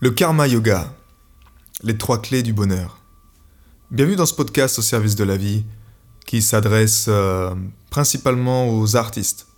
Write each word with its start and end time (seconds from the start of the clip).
Le 0.00 0.12
karma 0.12 0.46
yoga, 0.46 0.94
les 1.82 1.98
trois 1.98 2.22
clés 2.22 2.44
du 2.44 2.52
bonheur. 2.52 3.00
Bienvenue 3.90 4.14
dans 4.14 4.26
ce 4.26 4.34
podcast 4.34 4.78
au 4.78 4.82
service 4.82 5.16
de 5.16 5.24
la 5.24 5.36
vie 5.36 5.64
qui 6.24 6.40
s'adresse 6.40 7.06
euh, 7.08 7.52
principalement 7.90 8.70
aux 8.70 8.94
artistes. 8.94 9.48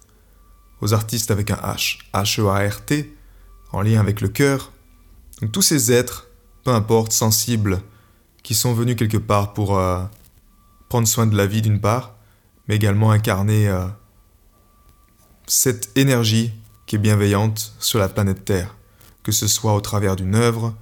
Aux 0.81 0.95
artistes 0.95 1.31
avec 1.31 1.51
un 1.51 1.57
H, 1.57 1.99
H-E-A-R-T, 2.15 3.15
en 3.73 3.83
lien 3.83 4.01
avec 4.01 4.23
le 4.23 4.29
cœur. 4.29 4.72
Donc 5.42 5.53
tous 5.53 5.61
ces 5.61 5.92
êtres, 5.92 6.29
peu 6.65 6.71
importe, 6.71 7.13
sensibles, 7.13 7.83
qui 8.43 8.54
sont 8.54 8.72
venus 8.72 8.97
quelque 8.97 9.19
part 9.19 9.53
pour 9.53 9.77
euh, 9.77 10.03
prendre 10.88 11.07
soin 11.07 11.27
de 11.27 11.37
la 11.37 11.45
vie 11.45 11.61
d'une 11.61 11.83
part, 11.83 12.15
mais 12.67 12.77
également 12.77 13.11
incarner 13.11 13.69
euh, 13.69 13.85
cette 15.47 15.91
énergie 15.99 16.55
qui 16.87 16.97
est 16.97 16.98
bienveillante 16.98 17.75
sur 17.79 17.98
la 17.98 18.09
planète 18.09 18.47
Terre 18.47 18.75
que 19.23 19.33
ce 19.33 19.47
soit 19.47 19.75
au 19.75 19.80
travers 19.80 20.16
d'une 20.16 20.34
œuvre, 20.34 20.77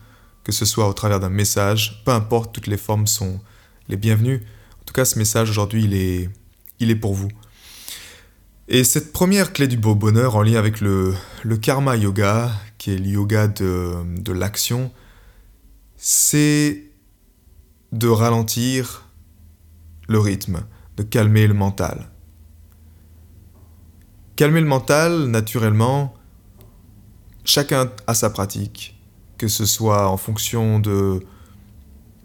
que 0.44 0.52
ce 0.52 0.64
soit 0.64 0.88
au 0.88 0.92
travers 0.92 1.20
d'un 1.20 1.28
message, 1.28 2.02
peu 2.04 2.12
importe, 2.12 2.54
toutes 2.54 2.66
les 2.66 2.76
formes 2.76 3.06
sont 3.06 3.40
les 3.88 3.96
bienvenues. 3.96 4.42
En 4.80 4.84
tout 4.84 4.94
cas, 4.94 5.04
ce 5.04 5.18
message 5.18 5.50
aujourd'hui, 5.50 5.84
il 5.84 5.94
est, 5.94 6.30
il 6.80 6.90
est 6.90 6.96
pour 6.96 7.14
vous. 7.14 7.28
Et 8.68 8.84
cette 8.84 9.12
première 9.12 9.52
clé 9.52 9.66
du 9.66 9.76
beau 9.76 9.94
bonheur 9.94 10.36
en 10.36 10.42
lien 10.42 10.58
avec 10.58 10.80
le, 10.80 11.14
karma 11.60 11.96
yoga, 11.96 12.50
qui 12.76 12.92
est 12.92 12.98
le 12.98 13.06
yoga 13.06 13.48
de 13.48 14.32
l'action, 14.32 14.92
c'est 15.96 16.84
de 17.92 18.08
ralentir 18.08 19.08
le 20.08 20.18
rythme, 20.18 20.64
de 20.96 21.02
calmer 21.02 21.46
le 21.46 21.54
mental. 21.54 22.10
Calmer 24.36 24.60
le 24.60 24.66
mental, 24.66 25.26
naturellement, 25.26 26.14
chacun 27.48 27.90
a 28.06 28.14
sa 28.14 28.28
pratique, 28.30 28.94
que 29.38 29.48
ce 29.48 29.64
soit 29.64 30.08
en 30.08 30.18
fonction 30.18 30.78
de, 30.78 31.20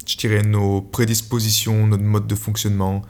je 0.06 0.18
dirais, 0.18 0.44
nos 0.44 0.82
prédispositions, 0.82 1.88
notre 1.88 2.04
mode 2.04 2.28
de 2.28 2.36
fonctionnement. 2.36 3.02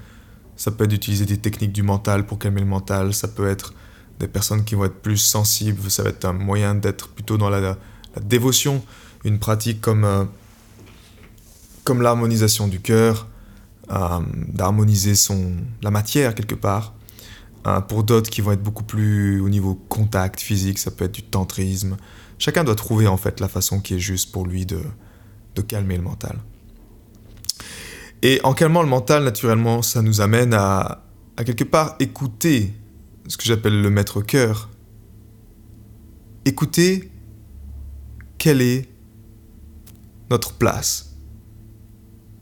Ça 0.56 0.70
peut 0.70 0.84
être 0.84 0.92
d'utiliser 0.92 1.26
des 1.26 1.38
techniques 1.38 1.74
du 1.74 1.82
mental 1.82 2.26
pour 2.28 2.38
calmer 2.38 2.62
le 2.62 2.68
mental, 2.68 3.16
ça 3.16 3.28
peut 3.28 3.48
être 3.48 3.74
des 4.20 4.28
personnes 4.28 4.64
qui 4.64 4.76
vont 4.76 4.86
être 4.86 5.02
plus 5.02 5.18
sensibles, 5.18 5.90
ça 5.90 6.04
va 6.04 6.10
être 6.10 6.26
un 6.26 6.34
moyen 6.34 6.76
d'être 6.76 7.10
plutôt 7.10 7.38
dans 7.38 7.50
la, 7.50 7.78
dévotion, 8.22 8.84
une 9.26 9.40
pratique 9.40 9.82
comme, 9.82 10.06
euh, 10.06 10.24
comme 11.84 12.04
l'harmonisation 12.04 12.68
du 12.68 12.80
cœur, 12.80 13.28
euh, 13.92 14.20
d'harmoniser 14.50 15.14
la 15.82 15.90
matière 15.90 16.36
quelque 16.36 16.54
part. 16.54 16.94
Hein, 17.66 17.82
pour 17.82 18.04
d'autres 18.04 18.30
qui 18.30 18.42
vont 18.42 18.52
être 18.52 18.64
beaucoup 18.64 18.84
plus 18.84 19.40
au 19.40 19.48
niveau 19.48 19.76
contact 19.76 20.42
physique, 20.42 20.80
ça 20.80 20.92
peut 20.92 21.06
être 21.06 21.14
du 21.14 21.24
tantrisme. 21.24 21.98
Chacun 22.38 22.64
doit 22.64 22.76
trouver 22.76 23.08
en 23.08 23.16
fait 23.16 23.40
la 23.40 23.48
façon 23.48 23.80
qui 23.80 23.94
est 23.94 24.00
juste 24.00 24.32
pour 24.34 24.46
lui 24.46 24.66
de, 24.66 24.82
de 25.56 25.62
calmer 25.62 25.96
le 25.96 26.04
mental. 26.04 26.40
Et 28.22 28.42
en 28.44 28.54
calmant 28.54 28.82
le 28.82 28.90
mental, 28.90 29.24
naturellement, 29.24 29.82
ça 29.82 30.02
nous 30.02 30.20
amène 30.20 30.54
à, 30.54 31.06
à 31.38 31.44
quelque 31.44 31.64
part 31.64 31.96
écouter 32.00 32.74
ce 33.28 33.38
que 33.38 33.44
j'appelle 33.44 33.82
le 33.82 33.90
maître 33.90 34.22
cœur. 34.22 34.70
Écouter 36.46 37.12
quelle 38.38 38.62
est 38.62 38.90
notre 40.30 40.54
place. 40.54 41.16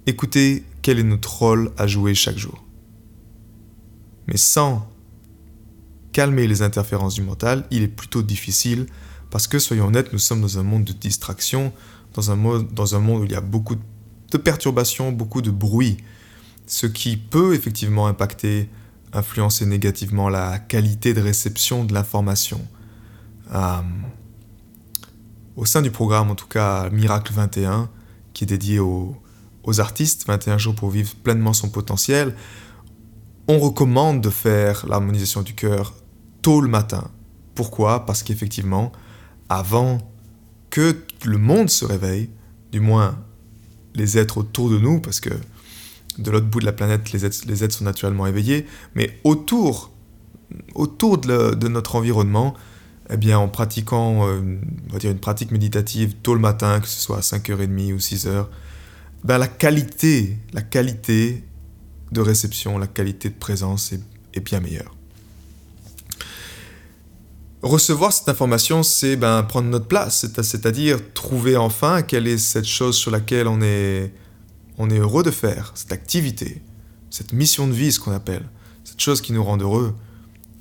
Écouter 0.08 0.66
quel 0.81 0.97
est 0.97 1.03
notre 1.03 1.31
rôle 1.31 1.72
à 1.78 1.85
jouer 1.85 2.16
chaque 2.16 2.38
jour. 2.38 2.63
Mais 4.28 4.38
sans 4.38 4.91
calmer 6.11 6.47
les 6.47 6.61
interférences 6.61 7.15
du 7.15 7.21
mental, 7.21 7.65
il 7.71 7.83
est 7.83 7.87
plutôt 7.87 8.21
difficile 8.21 8.87
parce 9.29 9.47
que, 9.47 9.59
soyons 9.59 9.87
honnêtes, 9.87 10.11
nous 10.11 10.19
sommes 10.19 10.41
dans 10.41 10.59
un 10.59 10.63
monde 10.63 10.83
de 10.83 10.91
distraction, 10.91 11.71
dans 12.13 12.31
un, 12.31 12.35
monde, 12.35 12.67
où 12.75 13.23
il 13.23 13.31
y 13.31 13.35
a 13.35 13.41
beaucoup 13.41 13.75
de 13.75 14.37
perturbations, 14.37 15.11
beaucoup 15.11 15.41
de 15.41 15.51
bruit, 15.51 15.97
ce 16.67 16.85
qui 16.85 17.15
peut 17.15 17.55
effectivement 17.55 18.07
impacter, 18.07 18.69
influencer 19.13 19.66
négativement 19.66 20.29
la 20.29 20.59
qualité 20.59 21.13
de 21.13 21.21
réception 21.21 21.85
de 21.85 21.94
l'information. 21.94 22.61
Euh, 23.53 23.81
au 25.55 25.66
sein 25.66 25.81
du 25.81 25.91
programme, 25.91 26.29
en 26.29 26.35
tout 26.35 26.47
cas 26.47 26.89
Miracle 26.89 27.33
21, 27.33 27.89
qui 28.33 28.44
est 28.44 28.47
dédié 28.47 28.79
aux, 28.79 29.16
aux 29.63 29.79
artistes, 29.79 30.27
21 30.27 30.57
jours 30.57 30.75
pour 30.75 30.89
vivre 30.89 31.16
pleinement 31.16 31.53
son 31.53 31.69
potentiel, 31.69 32.35
on 33.47 33.59
recommande 33.59 34.21
de 34.21 34.29
faire 34.29 34.85
l'harmonisation 34.88 35.41
du 35.41 35.53
cœur 35.53 35.94
tôt 36.41 36.62
le 36.62 36.68
matin. 36.68 37.09
Pourquoi? 37.56 38.06
Parce 38.06 38.24
qu'effectivement, 38.24 38.91
avant 39.50 40.00
que 40.69 40.96
le 41.25 41.38
monde 41.38 41.69
se 41.69 41.85
réveille, 41.85 42.29
du 42.72 42.79
moins 42.79 43.18
les 43.94 44.18
êtres 44.18 44.38
autour 44.38 44.69
de 44.69 44.78
nous, 44.78 45.00
parce 45.00 45.19
que 45.19 45.30
de 46.18 46.31
l'autre 46.31 46.47
bout 46.47 46.59
de 46.59 46.66
la 46.66 46.72
planète, 46.72 47.12
les 47.12 47.25
êtres, 47.25 47.40
les 47.47 47.63
êtres 47.63 47.75
sont 47.75 47.84
naturellement 47.84 48.28
éveillés, 48.28 48.66
mais 48.96 49.19
autour, 49.24 49.91
autour 50.75 51.18
de, 51.18 51.68
notre 51.68 51.96
environnement, 51.96 52.53
eh 53.09 53.18
bien, 53.18 53.38
en 53.38 53.50
pratiquant 53.50 54.28
euh, 54.28 54.59
on 54.90 54.94
va 54.94 55.00
dire 55.00 55.12
une 55.12 55.19
pratique 55.19 55.51
méditative 55.51 56.16
tôt 56.24 56.34
le 56.34 56.40
matin, 56.40 56.80
que 56.80 56.88
ce 56.88 57.01
soit 57.01 57.18
à 57.18 57.22
5h30 57.22 57.94
ou 57.94 57.97
6h, 57.97 58.47
ben 59.24 59.38
la 59.38 59.47
qualité, 59.47 60.38
la 60.53 60.62
qualité 60.62 61.44
de 62.12 62.22
réception, 62.22 62.78
la 62.78 62.88
qualité 62.88 63.30
de 63.30 63.35
présence 63.35 63.94
est 64.34 64.40
bien 64.40 64.59
meilleure. 64.59 64.96
Recevoir 67.61 68.11
cette 68.11 68.27
information, 68.27 68.81
c'est 68.81 69.16
ben, 69.16 69.44
prendre 69.44 69.69
notre 69.69 69.85
place, 69.85 70.25
c'est-à-dire 70.41 70.97
trouver 71.13 71.57
enfin 71.57 72.01
quelle 72.01 72.25
est 72.27 72.39
cette 72.39 72.66
chose 72.66 72.97
sur 72.97 73.11
laquelle 73.11 73.47
on 73.47 73.61
est, 73.61 74.11
heureux 74.79 75.22
de 75.22 75.29
faire, 75.29 75.71
cette 75.75 75.91
activité, 75.91 76.63
cette 77.11 77.33
mission 77.33 77.67
de 77.67 77.73
vie, 77.73 77.91
ce 77.91 78.00
qu'on 78.00 78.13
appelle, 78.13 78.50
cette 78.83 79.00
chose 79.00 79.21
qui 79.21 79.31
nous 79.31 79.44
rend 79.44 79.57
heureux. 79.57 79.94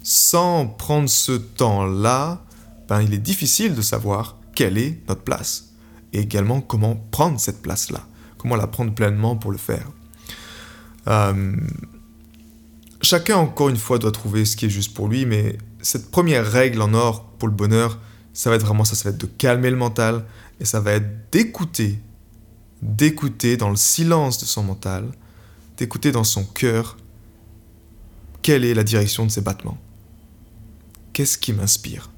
Sans 0.02 0.66
prendre 0.66 1.08
ce 1.08 1.32
temps-là, 1.32 2.44
ben, 2.86 3.00
il 3.00 3.14
est 3.14 3.18
difficile 3.18 3.74
de 3.74 3.82
savoir 3.82 4.36
quelle 4.54 4.76
est 4.76 5.00
notre 5.08 5.22
place 5.22 5.70
et 6.12 6.20
également 6.20 6.60
comment 6.60 6.96
prendre 7.10 7.40
cette 7.40 7.62
place-là, 7.62 8.06
comment 8.36 8.56
la 8.56 8.66
prendre 8.66 8.92
pleinement 8.92 9.36
pour 9.36 9.52
le 9.52 9.58
faire. 9.58 9.90
Euh, 11.08 11.56
chacun, 13.00 13.36
encore 13.36 13.70
une 13.70 13.78
fois, 13.78 13.98
doit 13.98 14.12
trouver 14.12 14.44
ce 14.44 14.54
qui 14.54 14.66
est 14.66 14.70
juste 14.70 14.92
pour 14.92 15.08
lui, 15.08 15.24
mais 15.24 15.56
cette 15.82 16.10
première 16.10 16.46
règle 16.46 16.82
en 16.82 16.94
or 16.94 17.24
pour 17.38 17.48
le 17.48 17.54
bonheur, 17.54 17.98
ça 18.32 18.50
va 18.50 18.56
être 18.56 18.64
vraiment 18.64 18.84
ça, 18.84 18.94
ça 18.94 19.08
va 19.08 19.14
être 19.14 19.20
de 19.20 19.26
calmer 19.26 19.70
le 19.70 19.76
mental 19.76 20.24
et 20.60 20.64
ça 20.64 20.80
va 20.80 20.92
être 20.92 21.30
d'écouter, 21.30 22.00
d'écouter 22.82 23.56
dans 23.56 23.70
le 23.70 23.76
silence 23.76 24.38
de 24.38 24.44
son 24.44 24.62
mental, 24.62 25.10
d'écouter 25.76 26.12
dans 26.12 26.24
son 26.24 26.44
cœur 26.44 26.96
quelle 28.42 28.64
est 28.64 28.74
la 28.74 28.84
direction 28.84 29.26
de 29.26 29.30
ses 29.30 29.40
battements. 29.40 29.78
Qu'est-ce 31.12 31.38
qui 31.38 31.52
m'inspire? 31.52 32.10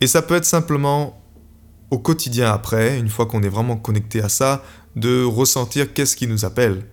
Et 0.00 0.06
ça 0.06 0.22
peut 0.22 0.34
être 0.34 0.44
simplement 0.44 1.20
au 1.90 1.98
quotidien 1.98 2.50
après, 2.50 2.98
une 2.98 3.08
fois 3.08 3.26
qu'on 3.26 3.42
est 3.42 3.48
vraiment 3.48 3.76
connecté 3.76 4.22
à 4.22 4.28
ça, 4.28 4.64
de 4.96 5.24
ressentir 5.24 5.92
qu'est-ce 5.92 6.16
qui 6.16 6.26
nous 6.26 6.44
appelle. 6.44 6.86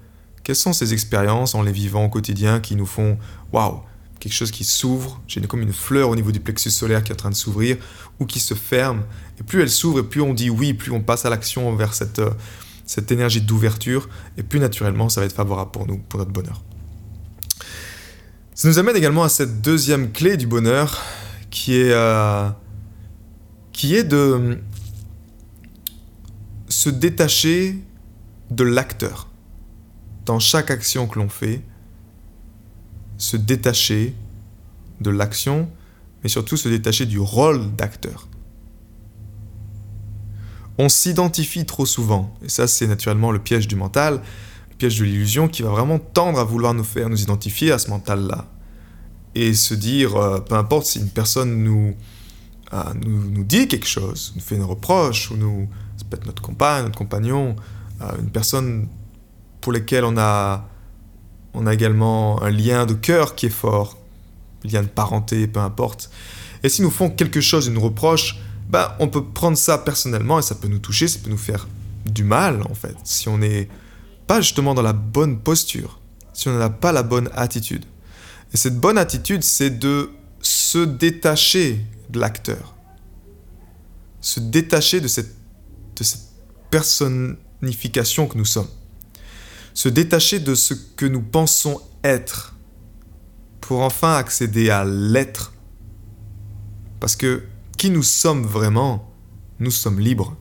Quelles 0.43 0.55
sont 0.55 0.73
ces 0.73 0.93
expériences 0.93 1.55
en 1.55 1.61
les 1.61 1.71
vivant 1.71 2.05
au 2.05 2.09
quotidien 2.09 2.59
qui 2.59 2.75
nous 2.75 2.85
font 2.85 3.17
waouh, 3.53 3.81
quelque 4.19 4.33
chose 4.33 4.51
qui 4.51 4.63
s'ouvre, 4.63 5.21
j'ai 5.27 5.41
comme 5.41 5.61
une 5.61 5.73
fleur 5.73 6.09
au 6.09 6.15
niveau 6.15 6.31
du 6.31 6.39
plexus 6.39 6.71
solaire 6.71 7.03
qui 7.03 7.11
est 7.11 7.15
en 7.15 7.17
train 7.17 7.29
de 7.29 7.35
s'ouvrir 7.35 7.77
ou 8.19 8.25
qui 8.25 8.39
se 8.39 8.53
ferme. 8.53 9.03
Et 9.39 9.43
plus 9.43 9.61
elle 9.61 9.69
s'ouvre 9.69 9.99
et 9.99 10.03
plus 10.03 10.21
on 10.21 10.33
dit 10.33 10.49
oui, 10.49 10.73
plus 10.73 10.91
on 10.91 11.01
passe 11.01 11.25
à 11.25 11.29
l'action 11.29 11.73
vers 11.75 11.93
cette, 11.93 12.19
euh, 12.19 12.31
cette 12.85 13.11
énergie 13.11 13.41
d'ouverture 13.41 14.09
et 14.37 14.43
plus 14.43 14.59
naturellement 14.59 15.09
ça 15.09 15.21
va 15.21 15.25
être 15.25 15.35
favorable 15.35 15.71
pour 15.71 15.87
nous, 15.87 15.97
pour 15.97 16.19
notre 16.19 16.31
bonheur. 16.31 16.61
Ça 18.53 18.67
nous 18.67 18.77
amène 18.77 18.97
également 18.97 19.23
à 19.23 19.29
cette 19.29 19.61
deuxième 19.61 20.11
clé 20.11 20.35
du 20.35 20.45
bonheur 20.45 21.01
qui 21.49 21.77
est, 21.77 21.93
euh, 21.93 22.49
qui 23.71 23.95
est 23.95 24.03
de 24.03 24.59
se 26.67 26.89
détacher 26.89 27.77
de 28.51 28.63
l'acteur. 28.63 29.29
Dans 30.25 30.39
chaque 30.39 30.71
action 30.71 31.07
que 31.07 31.19
l'on 31.19 31.29
fait, 31.29 31.61
se 33.19 33.37
détacher 33.37 34.15
de 35.01 35.11
l'action, 35.11 35.69
mais 36.23 36.29
surtout 36.29 36.57
se 36.57 36.67
détacher 36.67 37.05
du 37.05 37.19
rôle 37.19 37.75
d'acteur. 37.75 38.27
On 40.79 40.89
s'identifie 40.89 41.65
trop 41.65 41.85
souvent, 41.85 42.33
et 42.43 42.49
ça 42.49 42.67
c'est 42.67 42.87
naturellement 42.87 43.31
le 43.31 43.39
piège 43.39 43.67
du 43.67 43.75
mental, 43.75 44.21
le 44.71 44.75
piège 44.77 44.97
de 44.97 45.03
l'illusion 45.03 45.49
qui 45.49 45.61
va 45.61 45.69
vraiment 45.69 45.99
tendre 45.99 46.39
à 46.39 46.43
vouloir 46.45 46.73
nous 46.73 46.85
faire 46.85 47.09
nous 47.09 47.21
identifier 47.21 47.71
à 47.71 47.77
ce 47.77 47.89
mental-là. 47.89 48.47
Et 49.35 49.53
se 49.53 49.73
dire, 49.73 50.15
euh, 50.15 50.39
peu 50.39 50.55
importe 50.55 50.87
si 50.87 50.99
une 50.99 51.09
personne 51.09 51.63
nous, 51.63 51.95
euh, 52.73 52.83
nous, 53.05 53.29
nous, 53.29 53.43
dit 53.43 53.67
quelque 53.67 53.87
chose, 53.87 54.33
nous 54.35 54.41
fait 54.41 54.55
une 54.55 54.63
reproche, 54.63 55.29
ou 55.29 55.35
nous, 55.35 55.69
ça 55.97 56.05
peut 56.09 56.17
être 56.17 56.25
notre 56.25 56.41
compagne, 56.41 56.85
notre 56.85 56.97
compagnon, 56.97 57.55
euh, 58.01 58.11
une 58.19 58.31
personne 58.31 58.87
pour 59.61 59.73
laquelle 59.73 60.05
on 60.05 60.17
a 60.17 60.67
on 61.53 61.67
a 61.67 61.73
également 61.73 62.41
un 62.41 62.49
lien 62.49 62.85
de 62.85 62.93
cœur 62.93 63.35
qui 63.35 63.47
est 63.47 63.51
fort, 63.51 63.97
lien 64.63 64.81
de 64.81 64.87
parenté, 64.87 65.47
peu 65.47 65.59
importe. 65.59 66.09
Et 66.63 66.69
s'ils 66.69 66.83
nous 66.83 66.91
font 66.91 67.09
quelque 67.09 67.41
chose, 67.41 67.67
une 67.67 67.77
reproche, 67.77 68.37
ben, 68.69 68.91
on 68.99 69.07
peut 69.07 69.23
prendre 69.23 69.57
ça 69.57 69.77
personnellement 69.77 70.39
et 70.39 70.41
ça 70.41 70.55
peut 70.55 70.67
nous 70.67 70.79
toucher, 70.79 71.07
ça 71.07 71.19
peut 71.23 71.29
nous 71.29 71.37
faire 71.37 71.67
du 72.05 72.23
mal 72.23 72.63
en 72.69 72.73
fait, 72.73 72.95
si 73.03 73.29
on 73.29 73.37
n'est 73.37 73.67
pas 74.27 74.41
justement 74.41 74.73
dans 74.73 74.81
la 74.81 74.93
bonne 74.93 75.39
posture, 75.39 75.99
si 76.33 76.47
on 76.47 76.57
n'a 76.57 76.69
pas 76.69 76.91
la 76.91 77.03
bonne 77.03 77.29
attitude. 77.33 77.85
Et 78.53 78.57
cette 78.57 78.79
bonne 78.79 78.97
attitude, 78.97 79.43
c'est 79.43 79.79
de 79.79 80.11
se 80.41 80.79
détacher 80.79 81.85
de 82.09 82.19
l'acteur, 82.19 82.75
se 84.21 84.39
détacher 84.39 85.01
de 85.01 85.07
cette, 85.07 85.35
de 85.95 86.03
cette 86.03 86.21
personnification 86.69 88.27
que 88.27 88.37
nous 88.37 88.45
sommes, 88.45 88.67
se 89.73 89.89
détacher 89.89 90.39
de 90.39 90.55
ce 90.55 90.73
que 90.73 91.05
nous 91.05 91.21
pensons 91.21 91.81
être, 92.03 92.55
pour 93.61 93.81
enfin 93.81 94.15
accéder 94.15 94.69
à 94.69 94.83
l'être. 94.83 95.53
Parce 96.99 97.15
que 97.15 97.43
qui 97.77 97.89
nous 97.89 98.03
sommes 98.03 98.45
vraiment, 98.45 99.13
nous 99.59 99.71
sommes 99.71 99.99
libres. 99.99 100.35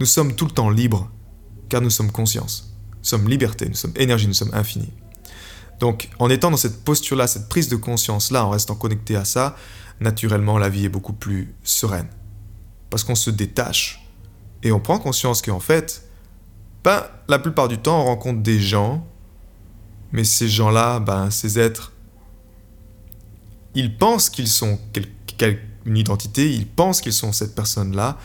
Nous 0.00 0.06
sommes 0.06 0.34
tout 0.34 0.46
le 0.46 0.50
temps 0.50 0.70
libres, 0.70 1.10
car 1.68 1.80
nous 1.80 1.90
sommes 1.90 2.10
conscience. 2.10 2.74
Nous 2.98 3.04
sommes 3.04 3.28
liberté, 3.28 3.68
nous 3.68 3.74
sommes 3.74 3.92
énergie, 3.96 4.26
nous 4.26 4.34
sommes 4.34 4.54
infini. 4.54 4.92
Donc, 5.78 6.10
en 6.18 6.30
étant 6.30 6.50
dans 6.50 6.56
cette 6.56 6.84
posture-là, 6.84 7.26
cette 7.26 7.48
prise 7.48 7.68
de 7.68 7.76
conscience-là, 7.76 8.44
en 8.44 8.50
restant 8.50 8.74
connecté 8.74 9.16
à 9.16 9.24
ça, 9.24 9.56
naturellement, 10.00 10.58
la 10.58 10.68
vie 10.68 10.84
est 10.84 10.88
beaucoup 10.88 11.12
plus 11.12 11.54
sereine. 11.64 12.08
Parce 12.90 13.04
qu'on 13.04 13.14
se 13.14 13.30
détache 13.30 14.06
et 14.62 14.72
on 14.72 14.80
prend 14.80 14.98
conscience 14.98 15.42
qu'en 15.42 15.60
fait, 15.60 16.08
ben, 16.84 17.04
la 17.28 17.38
plupart 17.38 17.68
du 17.68 17.78
temps, 17.78 18.02
on 18.02 18.04
rencontre 18.06 18.42
des 18.42 18.60
gens, 18.60 19.06
mais 20.12 20.24
ces 20.24 20.48
gens-là, 20.48 21.00
ben, 21.00 21.30
ces 21.30 21.58
êtres, 21.58 21.92
ils 23.74 23.96
pensent 23.96 24.28
qu'ils 24.28 24.48
sont 24.48 24.78
une 25.84 25.96
identité, 25.96 26.50
ils 26.50 26.66
pensent 26.66 27.00
qu'ils 27.00 27.12
sont 27.12 27.32
cette 27.32 27.54
personne-là, 27.54 28.18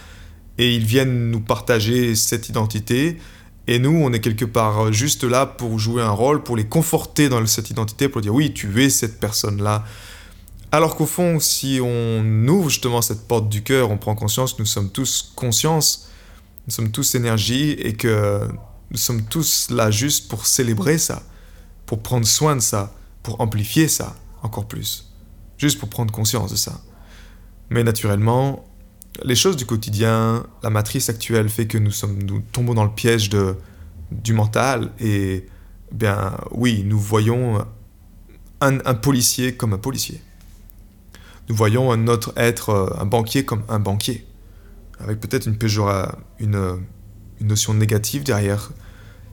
et 0.57 0.75
ils 0.75 0.86
viennent 0.86 1.31
nous 1.31 1.39
partager 1.39 2.15
cette 2.15 2.50
identité. 2.50 3.18
Et 3.68 3.80
nous, 3.80 3.92
on 3.92 4.12
est 4.13 4.19
quelque 4.19 4.45
part 4.45 4.92
juste 4.92 5.24
là 5.24 5.45
pour 5.45 5.77
jouer 5.77 6.01
un 6.01 6.12
rôle, 6.12 6.44
pour 6.44 6.57
les 6.57 6.65
conforter 6.65 7.30
dans 7.30 7.45
cette 7.45 7.69
identité, 7.69 8.10
pour 8.10 8.21
dire 8.21 8.33
oui, 8.33 8.53
tu 8.53 8.81
es 8.81 8.89
cette 8.89 9.19
personne-là. 9.19 9.83
Alors 10.71 10.95
qu'au 10.95 11.06
fond, 11.06 11.39
si 11.39 11.80
on 11.81 12.48
ouvre 12.48 12.69
justement 12.69 13.01
cette 13.01 13.27
porte 13.27 13.50
du 13.50 13.63
cœur, 13.63 13.92
on 13.92 13.98
prend 13.98 14.15
conscience 14.15 14.57
nous 14.60 14.65
sommes 14.65 14.89
tous 14.89 15.31
conscience, 15.36 16.06
nous 16.67 16.73
sommes 16.73 16.91
tous 16.91 17.15
énergie 17.15 17.71
et 17.71 17.93
que 17.93 18.47
nous 18.91 18.97
sommes 18.97 19.23
tous 19.23 19.69
là 19.69 19.89
juste 19.89 20.29
pour 20.29 20.45
célébrer 20.45 20.97
ça, 20.97 21.23
pour 21.85 22.03
prendre 22.03 22.27
soin 22.27 22.55
de 22.57 22.61
ça, 22.61 22.93
pour 23.23 23.39
amplifier 23.41 23.87
ça 23.87 24.15
encore 24.43 24.67
plus, 24.67 25.11
juste 25.57 25.79
pour 25.79 25.89
prendre 25.89 26.13
conscience 26.13 26.51
de 26.51 26.57
ça. 26.57 26.81
Mais 27.69 27.83
naturellement, 27.83 28.65
les 29.23 29.35
choses 29.35 29.55
du 29.55 29.65
quotidien, 29.65 30.45
la 30.61 30.69
matrice 30.69 31.09
actuelle 31.09 31.49
fait 31.49 31.67
que 31.67 31.77
nous, 31.77 31.91
sommes, 31.91 32.21
nous 32.23 32.41
tombons 32.51 32.73
dans 32.73 32.83
le 32.83 32.91
piège 32.91 33.29
de, 33.29 33.55
du 34.11 34.33
mental 34.33 34.91
et 34.99 35.47
bien 35.91 36.37
oui, 36.51 36.83
nous 36.85 36.99
voyons 36.99 37.65
un, 38.59 38.93
policier 38.95 39.55
comme 39.55 39.73
un 39.73 39.77
policier. 39.77 40.21
Nous 41.49 41.55
voyons 41.55 41.91
un 41.91 42.07
autre 42.07 42.33
être, 42.35 42.95
un 42.99 43.05
banquier 43.05 43.45
comme 43.45 43.63
un 43.69 43.79
banquier, 43.79 44.26
avec 44.99 45.19
peut-être 45.19 45.47
une, 45.47 45.57
une, 46.39 46.85
une 47.39 47.47
notion 47.47 47.73
négative 47.73 48.23
derrière. 48.23 48.71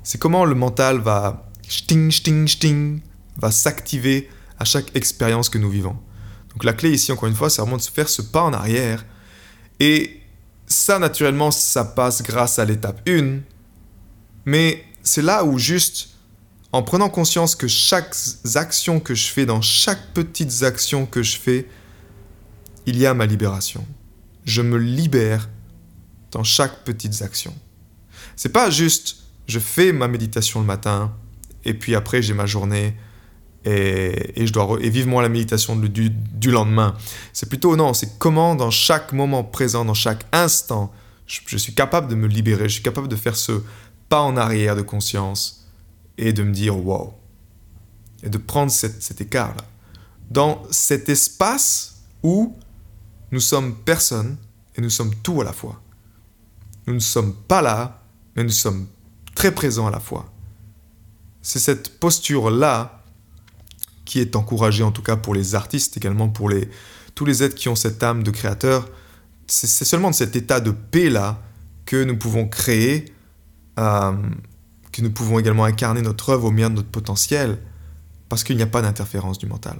C'est 0.02 0.18
comment 0.18 0.44
le 0.44 0.54
mental 0.54 0.98
va 0.98 1.50
sting, 1.68 2.10
sting, 2.10 2.46
sting, 2.48 3.00
va 3.36 3.50
s'activer 3.50 4.28
à 4.58 4.64
chaque 4.64 4.94
expérience 4.94 5.48
que 5.48 5.58
nous 5.58 5.70
vivons. 5.70 5.96
Donc 6.50 6.64
la 6.64 6.72
clé 6.72 6.90
ici, 6.90 7.10
encore 7.10 7.28
une 7.28 7.34
fois, 7.34 7.50
c'est 7.50 7.62
vraiment 7.62 7.76
de 7.76 7.82
faire 7.82 8.08
ce 8.08 8.22
pas 8.22 8.42
en 8.42 8.52
arrière 8.52 9.04
et 9.80 10.20
ça, 10.66 10.98
naturellement, 10.98 11.50
ça 11.50 11.84
passe 11.84 12.22
grâce 12.22 12.58
à 12.58 12.64
l'étape 12.64 13.06
1. 13.08 13.40
Mais 14.46 14.84
c'est 15.02 15.22
là 15.22 15.44
où 15.44 15.58
juste, 15.58 16.10
en 16.72 16.82
prenant 16.82 17.08
conscience 17.08 17.54
que 17.54 17.68
chaque 17.68 18.14
action 18.54 19.00
que 19.00 19.14
je 19.14 19.26
fais, 19.28 19.46
dans 19.46 19.60
chaque 19.60 20.12
petite 20.12 20.62
action 20.62 21.06
que 21.06 21.22
je 21.22 21.38
fais, 21.38 21.68
il 22.86 22.98
y 22.98 23.06
a 23.06 23.14
ma 23.14 23.26
libération. 23.26 23.86
Je 24.44 24.62
me 24.62 24.78
libère 24.78 25.48
dans 26.34 26.44
chaque 26.44 26.84
petite 26.84 27.22
action. 27.22 27.54
C'est 28.36 28.50
pas 28.50 28.68
juste, 28.68 29.18
je 29.46 29.60
fais 29.60 29.92
ma 29.92 30.08
méditation 30.08 30.60
le 30.60 30.66
matin, 30.66 31.14
et 31.64 31.72
puis 31.72 31.94
après 31.94 32.20
j'ai 32.20 32.34
ma 32.34 32.44
journée, 32.44 32.94
et, 33.64 34.44
je 34.46 34.52
dois 34.52 34.76
et 34.80 34.90
vivement 34.90 35.22
la 35.22 35.30
méditation 35.30 35.76
du, 35.76 36.10
du 36.10 36.50
lendemain. 36.50 36.96
C'est 37.32 37.48
plutôt 37.48 37.76
non, 37.76 37.94
c'est 37.94 38.18
comment 38.18 38.54
dans 38.54 38.70
chaque 38.70 39.12
moment 39.12 39.42
présent, 39.42 39.86
dans 39.86 39.94
chaque 39.94 40.26
instant, 40.32 40.92
je, 41.26 41.56
suis 41.56 41.74
capable 41.74 42.08
de 42.08 42.14
me 42.14 42.26
libérer, 42.26 42.68
je 42.68 42.74
suis 42.74 42.82
capable 42.82 43.08
de 43.08 43.16
faire 43.16 43.36
ce 43.36 43.62
pas 44.10 44.20
en 44.20 44.36
arrière 44.36 44.76
de 44.76 44.82
conscience 44.82 45.66
et 46.18 46.34
de 46.34 46.42
me 46.42 46.52
dire 46.52 46.76
wow. 46.76 47.14
Et 48.22 48.28
de 48.28 48.38
prendre 48.38 48.70
cet 48.72 49.20
écart-là. 49.20 49.64
Dans 50.30 50.62
cet 50.70 51.08
espace 51.08 52.02
où 52.22 52.56
nous 53.30 53.40
sommes 53.40 53.74
personne 53.74 54.36
et 54.76 54.80
nous 54.80 54.90
sommes 54.90 55.14
tout 55.16 55.40
à 55.40 55.44
la 55.44 55.52
fois. 55.52 55.83
Nous 56.86 56.94
ne 56.94 56.98
sommes 56.98 57.34
pas 57.34 57.62
là, 57.62 58.02
mais 58.36 58.44
nous 58.44 58.50
sommes 58.50 58.86
très 59.34 59.52
présents 59.52 59.86
à 59.86 59.90
la 59.90 60.00
fois. 60.00 60.32
C'est 61.42 61.58
cette 61.58 61.98
posture-là 61.98 63.02
qui 64.04 64.20
est 64.20 64.36
encouragé 64.36 64.82
en 64.82 64.92
tout 64.92 65.02
cas 65.02 65.16
pour 65.16 65.34
les 65.34 65.54
artistes, 65.54 65.96
également 65.96 66.28
pour 66.28 66.48
les, 66.48 66.68
tous 67.14 67.24
les 67.24 67.42
êtres 67.42 67.54
qui 67.54 67.68
ont 67.68 67.76
cette 67.76 68.02
âme 68.02 68.22
de 68.22 68.30
créateur. 68.30 68.88
C'est 69.46 69.84
seulement 69.84 70.10
de 70.10 70.14
cet 70.14 70.36
état 70.36 70.60
de 70.60 70.70
paix-là 70.70 71.40
que 71.84 72.02
nous 72.02 72.16
pouvons 72.16 72.48
créer, 72.48 73.12
euh, 73.78 74.12
que 74.92 75.02
nous 75.02 75.10
pouvons 75.10 75.38
également 75.38 75.64
incarner 75.64 76.02
notre 76.02 76.30
œuvre 76.30 76.46
au 76.46 76.50
meilleur 76.50 76.70
de 76.70 76.76
notre 76.76 76.88
potentiel, 76.88 77.58
parce 78.28 78.42
qu'il 78.42 78.56
n'y 78.56 78.62
a 78.62 78.66
pas 78.66 78.80
d'interférence 78.82 79.38
du 79.38 79.46
mental. 79.46 79.78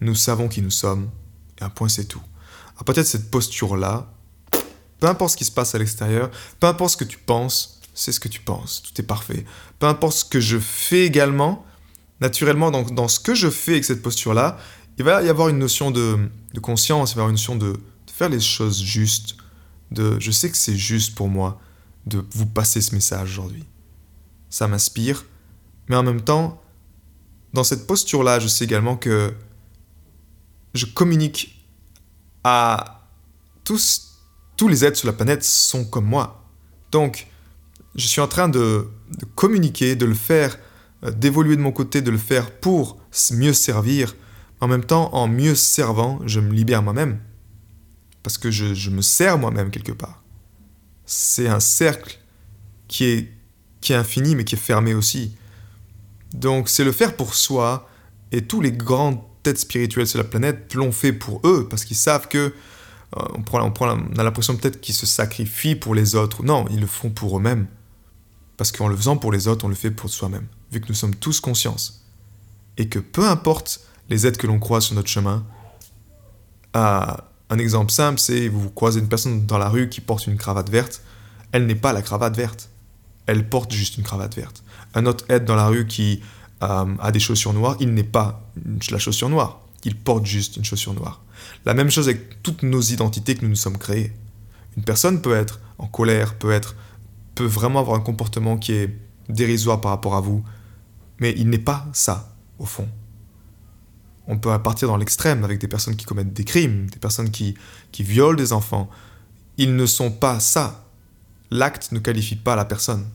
Nous 0.00 0.14
savons 0.14 0.48
qui 0.48 0.62
nous 0.62 0.70
sommes, 0.70 1.10
et 1.60 1.64
un 1.64 1.70
point 1.70 1.88
c'est 1.88 2.04
tout. 2.04 2.22
À 2.78 2.84
partir 2.84 3.02
de 3.02 3.08
cette 3.08 3.30
posture-là, 3.30 4.12
peu 5.00 5.06
importe 5.06 5.32
ce 5.32 5.36
qui 5.36 5.44
se 5.44 5.52
passe 5.52 5.74
à 5.74 5.78
l'extérieur, 5.78 6.30
peu 6.60 6.66
importe 6.66 6.92
ce 6.92 6.96
que 6.96 7.04
tu 7.04 7.18
penses, 7.18 7.80
c'est 7.94 8.12
ce 8.12 8.20
que 8.20 8.28
tu 8.28 8.40
penses, 8.40 8.82
tout 8.82 9.00
est 9.00 9.04
parfait. 9.06 9.44
Peu 9.78 9.86
importe 9.86 10.16
ce 10.16 10.24
que 10.24 10.40
je 10.40 10.58
fais 10.58 11.04
également, 11.04 11.64
naturellement, 12.20 12.70
dans, 12.70 12.82
dans 12.82 13.08
ce 13.08 13.20
que 13.20 13.34
je 13.34 13.48
fais 13.48 13.72
avec 13.72 13.84
cette 13.84 14.02
posture-là, 14.02 14.58
il 14.98 15.04
va 15.04 15.22
y 15.22 15.28
avoir 15.28 15.48
une 15.48 15.58
notion 15.58 15.90
de, 15.90 16.18
de, 16.54 16.60
conscience, 16.60 17.12
il 17.12 17.14
va 17.16 17.20
y 17.20 17.22
avoir 17.22 17.30
une 17.30 17.34
notion 17.34 17.56
de, 17.56 17.72
de 17.72 18.10
faire 18.12 18.28
les 18.28 18.40
choses 18.40 18.82
justes, 18.82 19.36
de 19.90 20.18
je 20.20 20.30
sais 20.30 20.50
que 20.50 20.56
c'est 20.56 20.76
juste 20.76 21.14
pour 21.14 21.28
moi 21.28 21.60
de 22.06 22.24
vous 22.30 22.46
passer 22.46 22.80
ce 22.80 22.94
message 22.94 23.30
aujourd'hui. 23.30 23.64
Ça 24.48 24.68
m'inspire, 24.68 25.24
mais 25.88 25.96
en 25.96 26.02
même 26.02 26.22
temps, 26.22 26.62
dans 27.52 27.64
cette 27.64 27.86
posture-là, 27.86 28.38
je 28.38 28.48
sais 28.48 28.64
également 28.64 28.96
que 28.96 29.34
je 30.74 30.86
communique 30.86 31.64
à 32.44 33.08
tous, 33.64 34.15
tous 34.56 34.68
les 34.68 34.84
êtres 34.84 34.96
sur 34.96 35.06
la 35.06 35.12
planète 35.12 35.44
sont 35.44 35.84
comme 35.84 36.06
moi. 36.06 36.44
Donc, 36.90 37.26
je 37.94 38.06
suis 38.06 38.20
en 38.20 38.28
train 38.28 38.48
de, 38.48 38.88
communiquer, 39.34 39.96
de 39.96 40.06
le 40.06 40.14
faire 40.14 40.58
euh, 41.04 41.10
d'évoluer 41.10 41.56
de 41.56 41.62
mon 41.62 41.72
côté, 41.72 42.02
de 42.02 42.10
le 42.10 42.18
faire 42.18 42.50
pour 42.50 42.98
mieux 43.32 43.52
servir. 43.52 44.14
En 44.60 44.68
même 44.68 44.84
temps, 44.84 45.14
en 45.14 45.28
mieux 45.28 45.54
servant, 45.54 46.20
je 46.24 46.40
me 46.40 46.52
libère 46.52 46.82
moi-même. 46.82 47.18
Parce 48.22 48.38
que 48.38 48.50
je, 48.50 48.90
me 48.90 49.02
sers 49.02 49.38
moi-même 49.38 49.70
quelque 49.70 49.92
part. 49.92 50.22
C'est 51.04 51.48
un 51.48 51.60
cercle 51.60 52.18
qui 52.88 53.04
est, 53.04 53.32
qui 53.80 53.92
est 53.92 53.96
infini, 53.96 54.34
mais 54.34 54.44
qui 54.44 54.56
est 54.56 54.58
fermé 54.58 54.94
aussi. 54.94 55.36
Donc 56.34 56.68
c'est 56.68 56.84
le 56.84 56.92
faire 56.92 57.14
pour 57.14 57.34
soi, 57.34 57.88
et 58.32 58.42
tous 58.42 58.60
les 58.60 58.72
grandes 58.72 59.20
têtes 59.42 59.58
spirituelles 59.58 60.08
sur 60.08 60.18
la 60.18 60.24
planète 60.24 60.74
l'ont 60.74 60.90
fait 60.92 61.12
pour 61.12 61.40
eux, 61.46 61.68
parce 61.70 61.84
qu'ils 61.84 61.96
savent 61.96 62.26
que 62.26 62.52
on, 63.34 63.42
prend, 63.42 63.88
a 63.88 64.22
l'impression 64.22 64.56
peut-être 64.56 64.80
qu'ils 64.80 64.94
se 64.94 65.06
sacrifient 65.06 65.76
pour 65.76 65.94
les 65.94 66.14
autres. 66.14 66.42
Non, 66.42 66.66
ils 66.70 66.80
le 66.80 66.86
font 66.86 67.10
pour 67.10 67.38
eux-mêmes. 67.38 67.66
Parce 68.56 68.72
qu'en 68.72 68.88
le 68.88 68.96
faisant 68.96 69.16
pour 69.16 69.32
les 69.32 69.48
autres, 69.48 69.64
on 69.64 69.68
le 69.68 69.74
fait 69.74 69.90
pour 69.90 70.08
soi-même 70.08 70.46
vu 70.70 70.80
que 70.80 70.88
nous 70.88 70.94
sommes 70.94 71.14
tous 71.14 71.40
conscience, 71.40 72.04
et 72.76 72.88
que 72.88 72.98
peu 72.98 73.26
importe 73.26 73.80
les 74.08 74.26
êtres 74.26 74.38
que 74.38 74.46
l'on 74.46 74.58
croise 74.58 74.84
sur 74.84 74.94
notre 74.94 75.08
chemin, 75.08 75.44
un 76.74 77.58
exemple 77.58 77.90
simple, 77.90 78.18
c'est 78.18 78.48
vous 78.48 78.68
croisez 78.70 79.00
une 79.00 79.08
personne 79.08 79.46
dans 79.46 79.56
la 79.56 79.70
rue 79.70 79.88
qui 79.88 80.02
porte 80.02 80.26
une 80.26 80.36
cravate 80.36 80.68
verte, 80.68 81.02
elle 81.52 81.66
n'est 81.66 81.74
pas 81.74 81.92
la 81.94 82.02
cravate 82.02 82.36
verte, 82.36 82.68
elle 83.24 83.48
porte 83.48 83.72
juste 83.72 83.96
une 83.96 84.04
cravate 84.04 84.34
verte. 84.36 84.62
Un 84.94 85.06
autre 85.06 85.24
être 85.30 85.46
dans 85.46 85.54
la 85.54 85.68
rue 85.68 85.86
qui 85.86 86.20
euh, 86.62 86.84
a 86.98 87.12
des 87.12 87.20
chaussures 87.20 87.54
noires, 87.54 87.76
il 87.80 87.94
n'est 87.94 88.04
pas 88.04 88.42
la 88.90 88.98
chaussure 88.98 89.30
noire, 89.30 89.60
il 89.84 89.96
porte 89.96 90.26
juste 90.26 90.56
une 90.58 90.64
chaussure 90.64 90.92
noire. 90.92 91.22
La 91.64 91.74
même 91.74 91.90
chose 91.90 92.08
avec 92.08 92.42
toutes 92.42 92.62
nos 92.62 92.80
identités 92.80 93.34
que 93.34 93.42
nous 93.42 93.50
nous 93.50 93.56
sommes 93.56 93.78
créées. 93.78 94.12
Une 94.76 94.84
personne 94.84 95.22
peut 95.22 95.34
être 95.34 95.60
en 95.78 95.86
colère, 95.86 96.34
peut 96.34 96.52
être 96.52 96.76
peut 97.34 97.44
vraiment 97.44 97.80
avoir 97.80 97.96
un 97.96 98.00
comportement 98.00 98.56
qui 98.56 98.72
est 98.72 98.98
dérisoire 99.28 99.80
par 99.80 99.92
rapport 99.92 100.16
à 100.16 100.20
vous, 100.20 100.42
mais 101.20 101.34
il 101.36 101.48
n'est 101.50 101.58
pas 101.58 101.86
ça, 101.92 102.34
au 102.58 102.64
fond. 102.64 102.88
On 104.26 104.38
peut 104.38 104.50
partir 104.60 104.88
dans 104.88 104.96
l'extrême 104.96 105.44
avec 105.44 105.60
des 105.60 105.68
personnes 105.68 105.94
qui 105.94 106.04
commettent 106.04 106.32
des 106.32 106.44
crimes, 106.44 106.88
des 106.90 106.98
personnes 106.98 107.30
qui, 107.30 107.54
qui 107.92 108.02
violent 108.02 108.36
des 108.36 108.52
enfants. 108.52 108.90
Ils 109.56 109.76
ne 109.76 109.86
sont 109.86 110.10
pas 110.10 110.40
ça. 110.40 110.88
L'acte 111.50 111.92
ne 111.92 112.00
qualifie 112.00 112.34
pas 112.34 112.56
la 112.56 112.64
personne. 112.64 113.06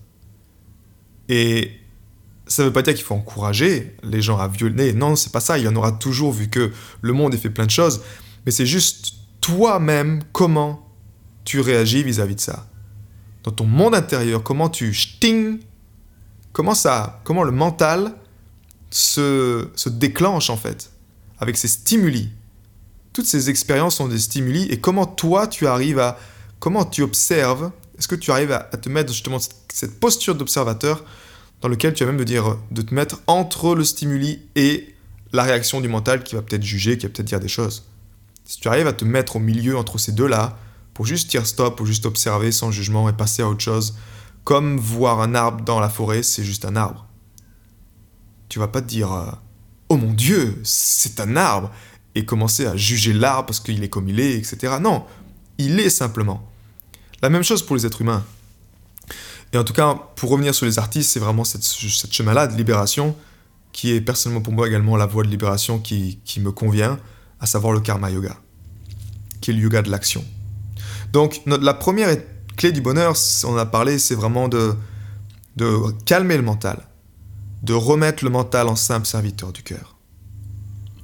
Et 1.28 1.81
ça 2.48 2.64
ne 2.64 2.68
veut 2.68 2.74
pas 2.74 2.82
dire 2.82 2.94
qu'il 2.94 3.04
faut 3.04 3.16
encourager 3.16 3.96
les 4.04 4.22
gens 4.22 4.38
à 4.38 4.48
violer. 4.48 4.94
Non, 4.94 5.16
c'est 5.16 5.32
pas 5.32 5.40
ça. 5.40 5.58
Il 5.58 5.64
y 5.64 5.68
en 5.68 5.76
aura 5.76 5.92
toujours 5.92 6.34
vu 6.34 6.50
que 6.50 6.72
le 7.02 7.14
monde 7.14 7.34
est 7.34 7.38
fait 7.38 7.50
plein 7.50 7.66
de 7.66 7.72
choses. 7.72 8.02
Mais 8.46 8.52
c'est 8.52 8.66
juste 8.66 9.14
toi-même 9.40 10.22
comment 10.32 10.88
tu 11.44 11.60
réagis 11.60 12.04
vis-à-vis 12.04 12.36
de 12.36 12.42
ça. 12.42 12.68
Dans 13.44 13.52
ton 13.52 13.66
monde 13.66 13.96
intérieur, 13.96 14.44
comment 14.44 14.70
tu 14.70 14.94
sting, 14.94 15.60
comment 16.52 16.76
ça, 16.76 17.22
comment 17.24 17.44
le 17.44 17.52
mental 17.52 18.14
se, 18.92 19.68
déclenche 19.88 20.50
en 20.50 20.58
fait 20.58 20.92
avec 21.40 21.58
ces 21.58 21.68
stimuli. 21.68 22.30
Toutes 23.14 23.26
ces 23.26 23.50
expériences 23.50 23.96
sont 23.96 24.08
des 24.08 24.20
stimuli 24.20 24.64
et 24.70 24.80
comment 24.80 25.06
toi 25.06 25.48
tu 25.48 25.68
arrives 25.68 26.00
à, 26.00 26.20
comment 26.60 26.86
tu 26.86 27.02
observes, 27.02 27.72
est-ce 27.98 28.08
que 28.08 28.16
tu 28.16 28.32
arrives 28.32 28.52
à, 28.52 28.60
te 28.64 28.90
mettre 28.90 29.12
justement 29.12 29.40
cette 29.74 30.00
posture 30.00 30.36
d'observateur 30.36 31.04
dans 31.62 31.68
lequel 31.68 31.94
tu 31.94 32.04
vas 32.04 32.12
même 32.12 32.20
de 32.20 32.24
dire, 32.24 32.58
de 32.72 32.82
te 32.82 32.94
mettre 32.94 33.22
entre 33.28 33.76
le 33.76 33.84
stimuli 33.84 34.42
et 34.56 34.96
la 35.32 35.44
réaction 35.44 35.82
du 35.82 35.88
mental 35.88 36.24
qui 36.24 36.36
va 36.36 36.42
peut-être 36.42 36.64
juger, 36.64 36.98
qui 36.98 37.06
va 37.06 37.12
peut-être 37.12 37.28
dire 37.28 37.40
des 37.40 37.48
choses. 37.48 37.86
Si 38.46 38.60
tu 38.60 38.68
arrives 38.68 38.88
à 38.88 38.94
te 38.94 39.06
mettre 39.06 39.38
au 39.38 39.40
milieu 39.40 39.78
entre 39.78 39.98
ces 39.98 40.12
deux-là, 40.12 40.58
pour 40.94 41.06
juste 41.06 41.30
dire 41.30 41.46
stop, 41.46 41.80
ou 41.80 41.86
juste 41.86 42.06
observer 42.06 42.52
sans 42.52 42.72
jugement 42.72 43.08
et 43.08 43.14
passer 43.14 43.44
à 43.44 43.48
autre 43.48 43.62
chose, 43.62 43.96
comme 44.44 44.78
voir 44.78 45.22
un 45.22 45.36
arbre 45.36 45.64
dans 45.64 45.80
la 45.80 45.90
forêt, 45.90 46.24
c'est 46.24 46.44
juste 46.44 46.66
un 46.66 46.76
arbre. 46.76 47.08
Tu 48.50 48.60
vas 48.60 48.68
pas 48.68 48.82
te 48.82 48.88
dire 48.88 49.14
euh, 49.14 49.32
oh 49.90 49.98
mon 49.98 50.14
Dieu, 50.14 50.60
c'est 50.64 51.20
un 51.20 51.38
arbre, 51.38 51.72
et 52.16 52.26
commencer 52.26 52.66
à 52.66 52.76
juger 52.76 53.14
l'arbre 53.14 53.48
parce 53.48 53.60
qu'il 53.60 53.84
est 53.84 53.90
comme 53.90 54.10
il 54.10 54.20
est, 54.20 54.36
etc. 54.36 54.76
Non, 54.82 55.06
il 55.58 55.80
est 55.80 55.90
simplement. 55.90 56.46
La 57.22 57.30
même 57.30 57.44
chose 57.44 57.64
pour 57.64 57.76
les 57.76 57.86
êtres 57.86 58.02
humains. 58.02 58.26
Et 59.54 59.58
en 59.58 59.64
tout 59.64 59.74
cas, 59.74 59.96
pour 60.16 60.30
revenir 60.30 60.56
sur 60.56 60.66
les 60.66 60.80
artistes, 60.80 61.12
c'est 61.12 61.20
vraiment 61.20 61.44
cette, 61.44 61.64
chemin-là 61.64 62.48
de 62.48 62.56
libération 62.56 63.16
qui 63.74 63.92
est 63.92 64.02
personnellement 64.02 64.42
pour 64.42 64.54
moi 64.54 64.68
également 64.68 64.98
la 64.98 65.06
voie 65.06 65.24
de 65.24 65.30
libération 65.30 65.80
qui, 65.80 66.20
me 66.40 66.52
convient, 66.52 67.00
à 67.40 67.46
savoir 67.46 67.74
le 67.74 67.80
karma 67.80 68.10
yoga, 68.12 68.38
qui 69.42 69.52
est 69.52 69.54
le 69.54 69.60
yoga 69.60 69.82
de 69.82 69.90
l'action. 69.90 70.24
Donc 71.14 71.42
la 71.46 71.74
première 71.74 72.16
clé 72.56 72.72
du 72.72 72.82
bonheur, 72.82 73.16
on 73.46 73.58
a 73.58 73.66
parlé, 73.66 74.00
c'est 74.00 74.16
vraiment 74.16 74.48
de, 74.48 74.74
de 75.58 75.92
calmer 76.06 76.38
le 76.38 76.44
mental 76.44 76.86
de 77.62 77.74
remettre 77.74 78.24
le 78.24 78.30
mental 78.30 78.68
en 78.68 78.76
simple 78.76 79.06
serviteur 79.06 79.52
du 79.52 79.64
cœur. 79.64 79.98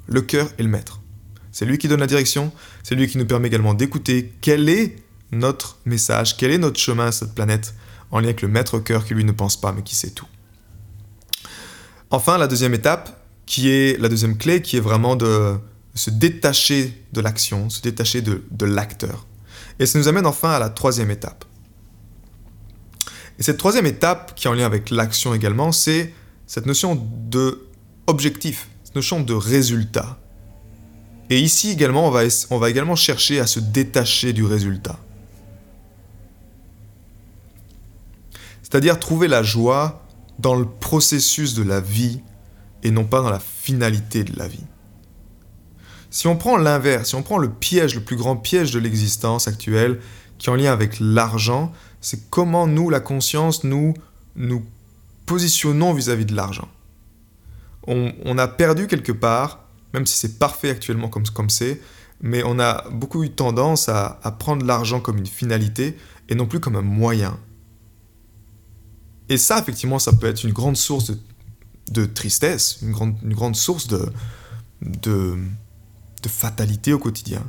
Le 0.08 0.22
cœur 0.22 0.50
est 0.58 0.64
le 0.64 0.70
maître. 0.70 1.02
C'est 1.52 1.66
lui 1.66 1.78
qui 1.78 1.88
donne 1.88 2.00
la 2.00 2.08
direction, 2.08 2.52
c'est 2.84 2.96
lui 2.96 3.08
qui 3.08 3.18
nous 3.18 3.26
permet 3.26 3.48
également 3.48 3.74
d'écouter 3.74 4.34
quel 4.42 4.70
est 4.70 4.96
notre 5.32 5.78
message, 5.86 6.38
quel 6.38 6.52
est 6.52 6.58
notre 6.58 6.80
chemin 6.80 7.08
à 7.08 7.12
cette 7.12 7.34
planète, 7.34 7.74
en 8.12 8.20
lien 8.20 8.26
avec 8.26 8.42
le 8.42 8.48
maître 8.48 8.80
cœur 8.80 9.06
qui 9.06 9.14
lui 9.14 9.24
ne 9.24 9.32
pense 9.32 9.60
pas 9.60 9.72
mais 9.72 9.84
qui 9.84 9.96
sait 9.96 10.12
tout. 10.12 10.28
Enfin, 12.10 12.38
la 12.38 12.48
deuxième 12.48 12.74
étape, 12.74 13.22
qui 13.46 13.70
est 13.70 14.00
la 14.00 14.08
deuxième 14.08 14.38
clé, 14.38 14.62
qui 14.62 14.78
est 14.78 14.82
vraiment 14.82 15.16
de 15.16 15.58
se 15.94 16.10
détacher 16.10 17.04
de 17.12 17.22
l'action, 17.22 17.70
se 17.70 17.82
détacher 17.82 18.22
de, 18.22 18.66
l'acteur. 18.66 19.26
Et 19.80 19.86
ça 19.86 20.00
nous 20.00 20.08
amène 20.08 20.26
enfin 20.26 20.52
à 20.52 20.60
la 20.60 20.70
troisième 20.70 21.12
étape. 21.12 21.44
Et 23.40 23.44
cette 23.44 23.58
troisième 23.58 23.86
étape, 23.86 24.36
qui 24.36 24.48
est 24.48 24.50
en 24.50 24.54
lien 24.54 24.66
avec 24.66 24.90
l'action 24.90 25.34
également, 25.34 25.72
c'est 25.72 26.14
cette 26.46 26.66
notion 26.66 26.96
de 27.30 27.68
objectif, 28.08 28.70
cette 28.84 28.96
notion 28.96 29.22
de 29.22 29.34
résultat. 29.34 30.18
Et 31.30 31.40
ici 31.40 31.72
également, 31.72 32.08
on 32.08 32.12
va, 32.12 32.22
on 32.50 32.58
va 32.58 32.70
également 32.70 32.96
chercher 32.96 33.40
à 33.40 33.48
se 33.48 33.60
détacher 33.60 34.34
du 34.34 34.46
résultat. 34.46 34.98
C'est-à-dire 38.70 39.00
trouver 39.00 39.30
la 39.30 39.44
joie 39.44 40.04
dans 40.40 40.56
le 40.56 40.66
processus 40.66 41.54
de 41.54 41.64
la 41.64 41.80
vie 41.80 42.22
et 42.84 42.92
non 42.92 43.06
pas 43.06 43.22
dans 43.22 43.30
la 43.30 43.40
finalité 43.40 44.26
de 44.26 44.38
la 44.38 44.48
vie. 44.48 44.66
Si 46.10 46.28
on 46.28 46.36
prend 46.36 46.58
l'inverse, 46.58 47.10
si 47.10 47.16
on 47.16 47.24
prend 47.24 47.38
le 47.38 47.50
piège, 47.50 47.96
le 47.96 48.02
plus 48.02 48.18
grand 48.18 48.36
piège 48.36 48.72
de 48.72 48.80
l'existence 48.80 49.48
actuelle, 49.48 50.00
qui 50.38 50.50
est 50.50 50.52
en 50.52 50.56
lien 50.56 50.72
avec 50.72 50.98
l'argent, 51.00 51.72
c'est 52.02 52.30
comment 52.30 52.68
nous, 52.68 52.90
la 52.90 53.00
conscience, 53.00 53.64
nous 53.64 53.94
nous 54.36 54.66
positionnons 55.26 55.94
vis-à-vis 55.94 56.26
de 56.26 56.36
l'argent. 56.36 56.68
On, 57.90 58.38
a 58.38 58.50
perdu 58.50 58.88
quelque 58.88 59.14
part, 59.14 59.64
même 59.94 60.06
si 60.06 60.18
c'est 60.18 60.40
parfait 60.40 60.70
actuellement 60.70 61.08
comme 61.08 61.24
comme 61.24 61.50
c'est, 61.50 61.80
mais 62.22 62.44
on 62.44 62.60
a 62.60 62.84
beaucoup 62.90 63.24
eu 63.24 63.30
tendance 63.30 63.88
à, 63.88 64.20
prendre 64.40 64.66
l'argent 64.66 65.00
comme 65.00 65.18
une 65.18 65.28
finalité 65.28 65.98
et 66.28 66.36
non 66.36 66.48
plus 66.48 66.60
comme 66.60 66.76
un 66.76 66.82
moyen. 66.82 67.40
Et 69.30 69.38
ça, 69.38 69.60
effectivement, 69.60 70.00
ça 70.00 70.14
peut 70.14 70.28
être 70.28 70.44
une 70.44 70.54
grande 70.54 70.78
source 70.78 71.12
de, 71.92 72.06
tristesse, 72.06 72.80
une 72.82 72.92
grande, 72.92 73.16
une 73.24 73.34
grande 73.34 73.56
source 73.56 73.88
de, 73.88 74.12
de, 74.82 75.38
de 76.24 76.30
fatalité 76.30 76.94
au 76.94 77.00
quotidien 77.00 77.44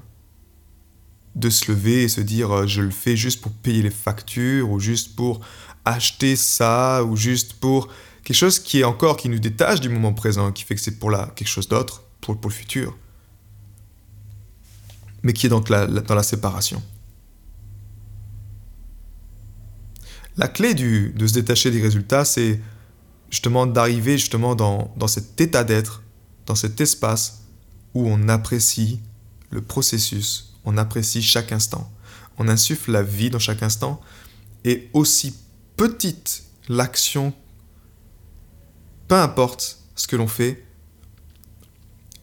de 1.39 1.51
se 1.51 1.71
lever 1.71 2.03
et 2.03 2.09
se 2.09 2.21
dire 2.21 2.51
euh, 2.51 2.67
je 2.67 2.83
le 2.83 2.91
fais 2.91 3.17
juste 3.17 3.41
pour 3.41 3.53
payer 3.53 3.83
les 3.83 3.91
factures 3.91 4.71
ou 4.71 4.81
juste 4.81 5.15
pour 5.15 5.41
acheter 5.85 6.35
ça 6.37 7.05
ou 7.05 7.17
juste 7.17 7.55
pour 7.55 7.89
quelque 8.25 8.37
chose 8.37 8.59
qui 8.59 8.81
est 8.81 8.85
encore 8.85 9.17
qui 9.17 9.29
nous 9.29 9.39
détache 9.39 9.81
du 9.81 9.89
moment 9.89 10.13
présent, 10.13 10.51
qui 10.53 10.65
fait 10.65 10.75
que 10.75 10.81
c'est 10.81 10.99
pour 10.99 11.11
la, 11.11 11.33
quelque 11.37 11.49
chose 11.49 11.69
d'autre, 11.69 12.03
pour, 12.21 12.39
pour 12.39 12.51
le 12.51 12.55
futur, 12.55 12.97
mais 15.23 15.33
qui 15.33 15.47
est 15.47 15.49
donc 15.49 15.69
dans 15.69 16.15
la 16.15 16.23
séparation. 16.23 16.83
La 20.39 20.47
clé 20.47 20.73
du, 20.75 21.11
de 21.11 21.27
se 21.27 21.35
détacher 21.35 21.73
des 21.73 21.83
résultats, 21.83 22.25
c'est 22.25 22.61
justement 23.29 23.67
d'arriver 23.67 24.17
justement 24.17 24.55
dans, 24.55 24.95
dans 24.97 25.09
cet 25.09 25.41
état 25.41 25.65
d'être, 25.65 26.05
dans 26.47 26.55
cet 26.55 26.81
espace 26.81 27.43
où 27.93 28.09
on 28.09 28.29
apprécie 28.29 29.01
le 29.51 29.61
processus, 29.61 30.55
on 30.65 30.79
apprécie 30.79 31.23
chaque 31.23 31.51
instant, 31.51 31.93
on 32.39 32.47
insuffle 32.47 32.93
la 32.93 33.03
vie 33.03 33.31
dans 33.31 33.41
chaque 33.41 33.65
instant, 33.65 34.01
et 34.65 34.89
aussi 34.93 35.35
petite 35.77 36.45
l'action, 36.69 37.35
peu 39.09 39.17
importe 39.17 39.81
ce 39.97 40.07
que 40.07 40.15
l'on 40.15 40.29
fait, 40.29 40.65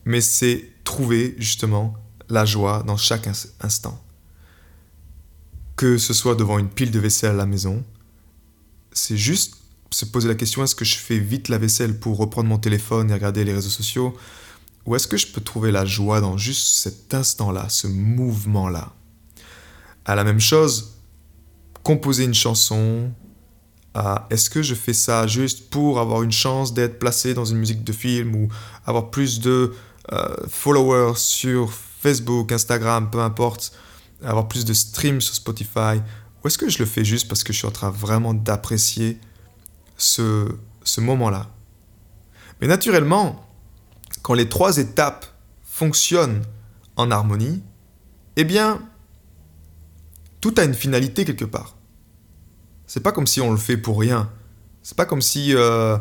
mais 0.05 0.21
c'est 0.21 0.69
trouver 0.85 1.35
justement 1.37 1.95
la 2.29 2.45
joie 2.45 2.83
dans 2.83 2.95
chaque 2.97 3.27
instant. 3.59 4.01
Que 5.75 5.97
ce 5.97 6.13
soit 6.13 6.35
devant 6.35 6.59
une 6.59 6.69
pile 6.69 6.91
de 6.91 6.99
vaisselle 6.99 7.31
à 7.31 7.33
la 7.33 7.45
maison, 7.45 7.83
c'est 8.95 9.17
juste 9.17 9.57
se 9.91 10.05
poser 10.05 10.27
la 10.27 10.35
question 10.35 10.63
est-ce 10.63 10.75
que 10.75 10.85
je 10.85 10.95
fais 10.95 11.19
vite 11.19 11.47
la 11.49 11.57
vaisselle 11.57 11.99
pour 11.99 12.17
reprendre 12.17 12.49
mon 12.49 12.57
téléphone 12.57 13.11
et 13.11 13.13
regarder 13.13 13.43
les 13.43 13.53
réseaux 13.53 13.69
sociaux? 13.69 14.17
Ou 14.85 14.95
est-ce 14.95 15.07
que 15.07 15.17
je 15.17 15.27
peux 15.27 15.41
trouver 15.41 15.71
la 15.71 15.85
joie 15.85 16.21
dans 16.21 16.37
juste 16.37 16.67
cet 16.67 17.13
instant-là, 17.13 17.67
ce 17.69 17.87
mouvement-là? 17.87 18.93
À 20.05 20.15
la 20.15 20.23
même 20.23 20.39
chose, 20.39 20.95
composer 21.83 22.23
une 22.23 22.33
chanson, 22.33 23.11
est-ce 24.29 24.49
que 24.49 24.61
je 24.61 24.75
fais 24.75 24.93
ça 24.93 25.25
juste 25.27 25.69
pour 25.69 25.99
avoir 25.99 26.23
une 26.23 26.31
chance 26.31 26.73
d'être 26.73 26.99
placé 26.99 27.33
dans 27.33 27.45
une 27.45 27.57
musique 27.57 27.83
de 27.83 27.93
film 27.93 28.35
ou 28.35 28.49
avoir 28.85 29.09
plus 29.09 29.39
de 29.39 29.73
euh, 30.11 30.35
followers 30.47 31.15
sur 31.15 31.71
Facebook, 31.71 32.51
Instagram, 32.51 33.09
peu 33.09 33.19
importe, 33.19 33.71
avoir 34.23 34.47
plus 34.47 34.65
de 34.65 34.73
streams 34.73 35.21
sur 35.21 35.33
Spotify 35.33 36.01
Ou 36.45 36.47
est-ce 36.47 36.59
que 36.59 36.69
je 36.69 36.77
le 36.77 36.85
fais 36.85 37.03
juste 37.03 37.27
parce 37.27 37.43
que 37.43 37.51
je 37.51 37.57
suis 37.57 37.67
en 37.67 37.71
train 37.71 37.89
vraiment 37.89 38.35
d'apprécier 38.35 39.17
ce, 39.97 40.47
ce 40.83 41.01
moment-là? 41.01 41.49
Mais 42.61 42.67
naturellement, 42.67 43.49
quand 44.21 44.35
les 44.35 44.47
trois 44.47 44.77
étapes 44.77 45.25
fonctionnent 45.63 46.43
en 46.97 47.09
harmonie, 47.09 47.63
eh 48.35 48.43
bien, 48.43 48.79
tout 50.39 50.53
a 50.57 50.65
une 50.65 50.75
finalité 50.75 51.25
quelque 51.25 51.45
part. 51.45 51.77
C'est 52.85 53.01
pas 53.01 53.11
comme 53.11 53.25
si 53.25 53.41
on 53.41 53.49
le 53.49 53.57
fait 53.57 53.77
pour 53.77 53.99
rien. 53.99 54.29
C'est 54.83 54.95
pas 54.95 55.05
comme 55.05 55.23
si 55.23 55.55
euh, 55.55 55.97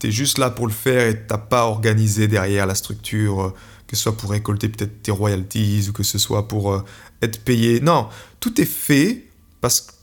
tu 0.00 0.08
es 0.08 0.10
juste 0.10 0.38
là 0.38 0.50
pour 0.50 0.66
le 0.66 0.72
faire 0.72 1.06
et 1.06 1.24
t'as 1.24 1.38
pas 1.38 1.66
organisé 1.66 2.26
derrière 2.26 2.66
la 2.66 2.74
structure, 2.74 3.42
euh, 3.44 3.54
que 3.86 3.94
ce 3.94 4.02
soit 4.02 4.16
pour 4.16 4.32
récolter 4.32 4.68
peut-être 4.68 5.02
tes 5.02 5.12
royalties 5.12 5.86
ou 5.88 5.92
que 5.92 6.02
ce 6.02 6.18
soit 6.18 6.48
pour 6.48 6.72
euh, 6.72 6.84
être 7.22 7.44
payé. 7.44 7.78
Non, 7.78 8.08
tout 8.40 8.60
est 8.60 8.64
fait 8.64 9.28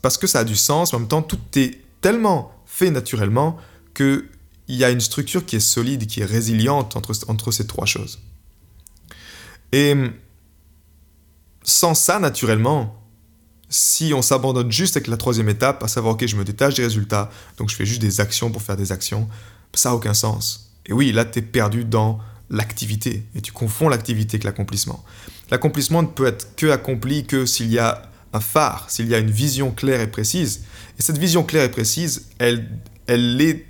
parce, 0.02 0.18
que 0.18 0.26
ça 0.26 0.40
a 0.40 0.44
du 0.44 0.56
sens, 0.56 0.92
mais 0.92 0.96
en 0.96 1.00
même 1.00 1.08
temps, 1.08 1.22
tout 1.22 1.38
est 1.54 1.78
tellement 2.00 2.52
fait 2.66 2.90
naturellement 2.90 3.56
qu'il 3.94 4.26
y 4.66 4.82
a 4.82 4.90
une 4.90 5.00
structure 5.00 5.46
qui 5.46 5.54
est 5.54 5.60
solide, 5.60 6.06
qui 6.06 6.20
est 6.20 6.24
résiliente 6.24 6.96
entre, 6.96 7.52
ces 7.52 7.66
trois 7.68 7.86
choses. 7.86 8.18
Et 9.70 9.94
sans 11.62 11.94
ça, 11.94 12.18
naturellement, 12.18 13.00
si 13.68 14.12
on 14.12 14.20
s'abandonne 14.20 14.72
juste 14.72 14.96
avec 14.96 15.06
la 15.06 15.16
troisième 15.16 15.48
étape, 15.48 15.84
à 15.84 15.88
savoir, 15.88 16.14
ok, 16.14 16.26
je 16.26 16.34
me 16.34 16.44
détache 16.44 16.74
des 16.74 16.82
résultats, 16.82 17.30
donc 17.56 17.70
je 17.70 17.76
fais 17.76 17.86
juste 17.86 18.02
des 18.02 18.20
actions 18.20 18.50
pour 18.50 18.62
faire 18.62 18.76
des 18.76 18.90
actions, 18.90 19.28
ça 19.74 19.90
n'a 19.90 19.94
aucun 19.94 20.14
sens. 20.14 20.72
Et 20.86 20.92
oui, 20.92 21.12
là, 21.12 21.24
tu 21.24 21.38
es 21.38 21.42
perdu 21.42 21.84
dans 21.84 22.18
l'activité. 22.50 23.24
Et 23.36 23.40
tu 23.40 23.52
confonds 23.52 23.88
l'activité 23.88 24.34
avec 24.34 24.44
l'accomplissement. 24.44 25.04
L'accomplissement 25.52 26.02
ne 26.02 26.08
peut 26.08 26.26
être 26.26 26.56
que 26.56 26.66
accompli 26.66 27.26
que 27.26 27.46
s'il 27.46 27.70
y 27.70 27.78
a 27.78 28.11
un 28.32 28.40
phare, 28.40 28.90
s'il 28.90 29.08
y 29.08 29.14
a 29.14 29.18
une 29.18 29.30
vision 29.30 29.70
claire 29.70 30.00
et 30.00 30.10
précise. 30.10 30.64
Et 30.98 31.02
cette 31.02 31.18
vision 31.18 31.42
claire 31.42 31.64
et 31.64 31.70
précise, 31.70 32.28
elle, 32.38 32.68
elle 33.06 33.40
est 33.40 33.66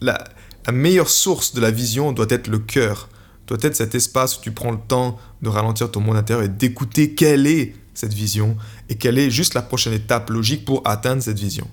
la, 0.00 0.22
la 0.66 0.72
meilleure 0.72 1.08
source 1.08 1.54
de 1.54 1.60
la 1.60 1.70
vision 1.70 2.12
doit 2.12 2.26
être 2.28 2.48
le 2.48 2.58
cœur, 2.58 3.08
doit 3.46 3.58
être 3.62 3.74
cet 3.74 3.94
espace 3.94 4.38
où 4.38 4.40
tu 4.42 4.52
prends 4.52 4.70
le 4.70 4.78
temps 4.86 5.18
de 5.42 5.48
ralentir 5.48 5.90
ton 5.90 6.00
monde 6.00 6.16
intérieur 6.16 6.44
et 6.44 6.48
d'écouter 6.48 7.14
quelle 7.14 7.46
est 7.46 7.74
cette 7.94 8.14
vision 8.14 8.56
et 8.88 8.96
quelle 8.96 9.18
est 9.18 9.30
juste 9.30 9.54
la 9.54 9.62
prochaine 9.62 9.92
étape 9.92 10.30
logique 10.30 10.64
pour 10.64 10.86
atteindre 10.86 11.22
cette 11.22 11.38
vision. 11.38 11.66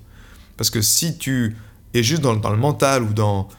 Parce 0.58 0.70
que 0.70 0.82
si 0.82 1.18
tu 1.18 1.56
es 1.94 2.04
juste 2.04 2.22
dans, 2.22 2.34
le 2.34 2.58
mental 2.58 3.04
ou 3.04 3.14
dans, 3.14 3.50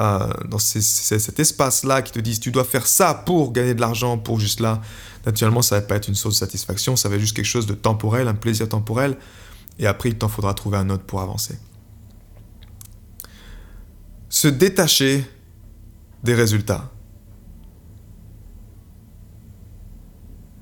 euh, 0.00 0.26
dans 0.48 0.58
cet 0.58 1.38
espace-là 1.38 2.00
qui 2.00 2.12
te 2.12 2.18
dit 2.18 2.40
tu 2.40 2.50
dois 2.50 2.64
faire 2.64 2.86
ça 2.86 3.12
pour 3.12 3.52
gagner 3.52 3.74
de 3.74 3.80
l'argent, 3.82 4.16
pour 4.16 4.40
juste 4.40 4.60
là, 4.60 4.80
naturellement 5.26 5.60
ça 5.60 5.76
va 5.76 5.82
pas 5.82 5.96
être 5.96 6.08
une 6.08 6.14
source 6.14 6.36
de 6.36 6.38
satisfaction, 6.38 6.96
ça 6.96 7.10
va 7.10 7.16
être 7.16 7.20
juste 7.20 7.36
quelque 7.36 7.44
chose 7.44 7.66
de 7.66 7.74
temporel, 7.74 8.26
un 8.26 8.34
plaisir 8.34 8.66
temporel, 8.66 9.18
et 9.78 9.86
après 9.86 10.08
il 10.08 10.16
t'en 10.16 10.28
faudra 10.28 10.54
trouver 10.54 10.78
un 10.78 10.88
autre 10.88 11.04
pour 11.04 11.20
avancer. 11.20 11.58
Se 14.30 14.48
détacher 14.48 15.28
des 16.24 16.34
résultats. 16.34 16.90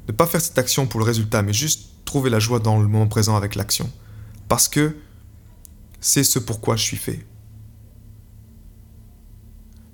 Ne 0.09 0.13
pas 0.13 0.27
faire 0.27 0.41
cette 0.41 0.59
action 0.59 0.87
pour 0.87 0.99
le 0.99 1.07
résultat, 1.07 1.43
mais 1.43 1.53
juste 1.53 1.91
trouver 2.05 2.29
la 2.29 2.41
joie 2.41 2.59
dans 2.59 2.81
le 2.81 2.89
moment 2.89 3.07
présent 3.07 3.37
avec 3.37 3.55
l'action. 3.55 3.89
Parce 4.49 4.67
que 4.67 4.97
c'est 6.01 6.25
ce 6.25 6.41
pourquoi 6.41 6.75
je 6.77 6.83
suis 6.83 6.97
fait. 6.97 7.25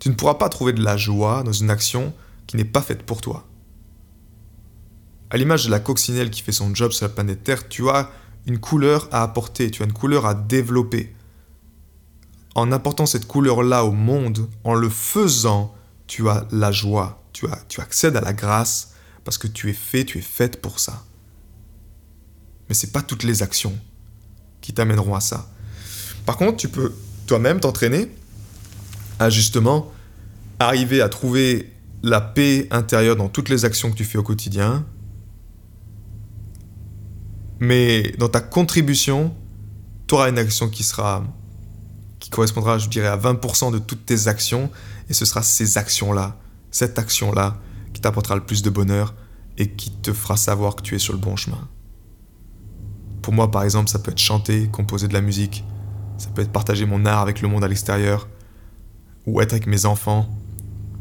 Tu 0.05 0.11
ne 0.11 0.15
pourras 0.17 0.35
pas 0.35 0.51
trouver 0.51 0.75
de 0.75 0.85
la 0.85 0.99
joie 0.99 1.43
dans 1.45 1.53
une 1.55 1.71
action 1.71 2.13
qui 2.47 2.59
n'est 2.59 2.67
pas 2.67 2.83
faite 2.83 3.05
pour 3.05 3.23
toi. 3.23 3.47
À 5.31 5.39
l'image 5.39 5.65
de 5.65 5.71
la 5.71 5.81
coccinelle 5.81 6.29
qui 6.29 6.43
fait 6.43 6.53
son 6.53 6.75
job 6.75 6.93
sur 6.93 7.07
la 7.07 7.09
planète 7.09 7.43
Terre, 7.43 7.71
tu 7.71 7.89
as 7.89 8.11
une 8.45 8.59
couleur 8.59 9.09
à 9.13 9.23
apporter, 9.23 9.71
tu 9.71 9.81
as 9.81 9.87
une 9.87 9.95
couleur 9.95 10.27
à 10.27 10.35
développer. 10.35 11.17
En 12.55 12.71
apportant 12.71 13.07
cette 13.07 13.27
couleur-là 13.27 13.87
au 13.87 13.93
monde, 13.93 14.47
en 14.63 14.75
le 14.75 14.91
faisant, 14.91 15.75
tu 16.07 16.29
as 16.29 16.47
la 16.51 16.71
joie, 16.71 17.25
tu, 17.33 17.47
as, 17.47 17.65
tu 17.71 17.81
accèdes 17.81 18.19
à 18.19 18.21
la 18.21 18.35
grâce, 18.35 18.93
parce 19.25 19.39
que 19.39 19.47
tu 19.47 19.71
es 19.71 19.73
fait, 19.73 20.05
tu 20.05 20.19
es 20.19 20.21
faite 20.21 20.61
pour 20.61 20.81
ça. 20.81 21.03
Mais 22.69 22.75
ce 22.75 22.85
n'est 22.85 22.93
pas 22.93 23.01
toutes 23.01 23.23
les 23.23 23.43
actions 23.43 23.79
qui 24.61 24.75
t'amèneront 24.75 25.15
à 25.15 25.21
ça. 25.21 25.49
Par 26.27 26.37
contre, 26.37 26.59
tu 26.59 26.69
peux 26.69 26.95
toi-même 27.27 27.59
t'entraîner 27.59 28.15
à 29.19 29.31
justement 29.31 29.94
arriver 30.59 31.01
à 31.01 31.09
trouver 31.09 31.73
la 32.03 32.21
paix 32.21 32.69
intérieure 32.71 33.17
dans 33.17 33.29
toutes 33.29 33.49
les 33.49 33.65
actions 33.65 33.91
que 33.91 33.97
tu 33.97 34.05
fais 34.05 34.19
au 34.19 34.23
quotidien. 34.23 34.85
Mais 37.61 38.13
dans 38.19 38.29
ta 38.29 38.41
contribution, 38.41 39.35
tu 40.07 40.15
auras 40.15 40.29
une 40.29 40.39
action 40.39 40.69
qui 40.69 40.83
sera 40.83 41.25
qui 42.19 42.31
correspondra, 42.31 42.79
je 42.79 42.89
dirais, 42.89 43.09
à 43.09 43.19
20% 43.19 43.71
de 43.71 43.79
toutes 43.79 44.07
tes 44.07 44.29
actions 44.29 44.71
et 45.11 45.13
ce 45.13 45.27
sera 45.27 45.43
ces 45.43 45.77
actions-là, 45.77 46.39
cette 46.71 46.99
action-là 46.99 47.59
qui 47.93 48.01
t'apportera 48.01 48.35
le 48.35 48.41
plus 48.41 48.63
de 48.63 48.71
bonheur 48.71 49.15
et 49.59 49.69
qui 49.71 49.91
te 49.91 50.11
fera 50.13 50.39
savoir 50.39 50.75
que 50.75 50.83
tu 50.83 50.95
es 50.95 50.99
sur 50.99 51.13
le 51.13 51.19
bon 51.19 51.37
chemin. 51.37 51.69
Pour 53.21 53.35
moi, 53.35 53.51
par 53.51 53.63
exemple, 53.63 53.91
ça 53.91 53.99
peut 53.99 54.11
être 54.11 54.19
chanter, 54.19 54.69
composer 54.69 55.07
de 55.07 55.13
la 55.13 55.21
musique, 55.21 55.65
ça 56.17 56.29
peut 56.31 56.43
être 56.43 56.53
partager 56.53 56.87
mon 56.87 57.05
art 57.05 57.21
avec 57.21 57.43
le 57.43 57.49
monde 57.49 57.63
à 57.63 57.69
l'extérieur, 57.69 58.29
ou 59.27 59.41
être 59.41 59.53
avec 59.53 59.67
mes 59.67 59.87
enfants. 59.87 60.29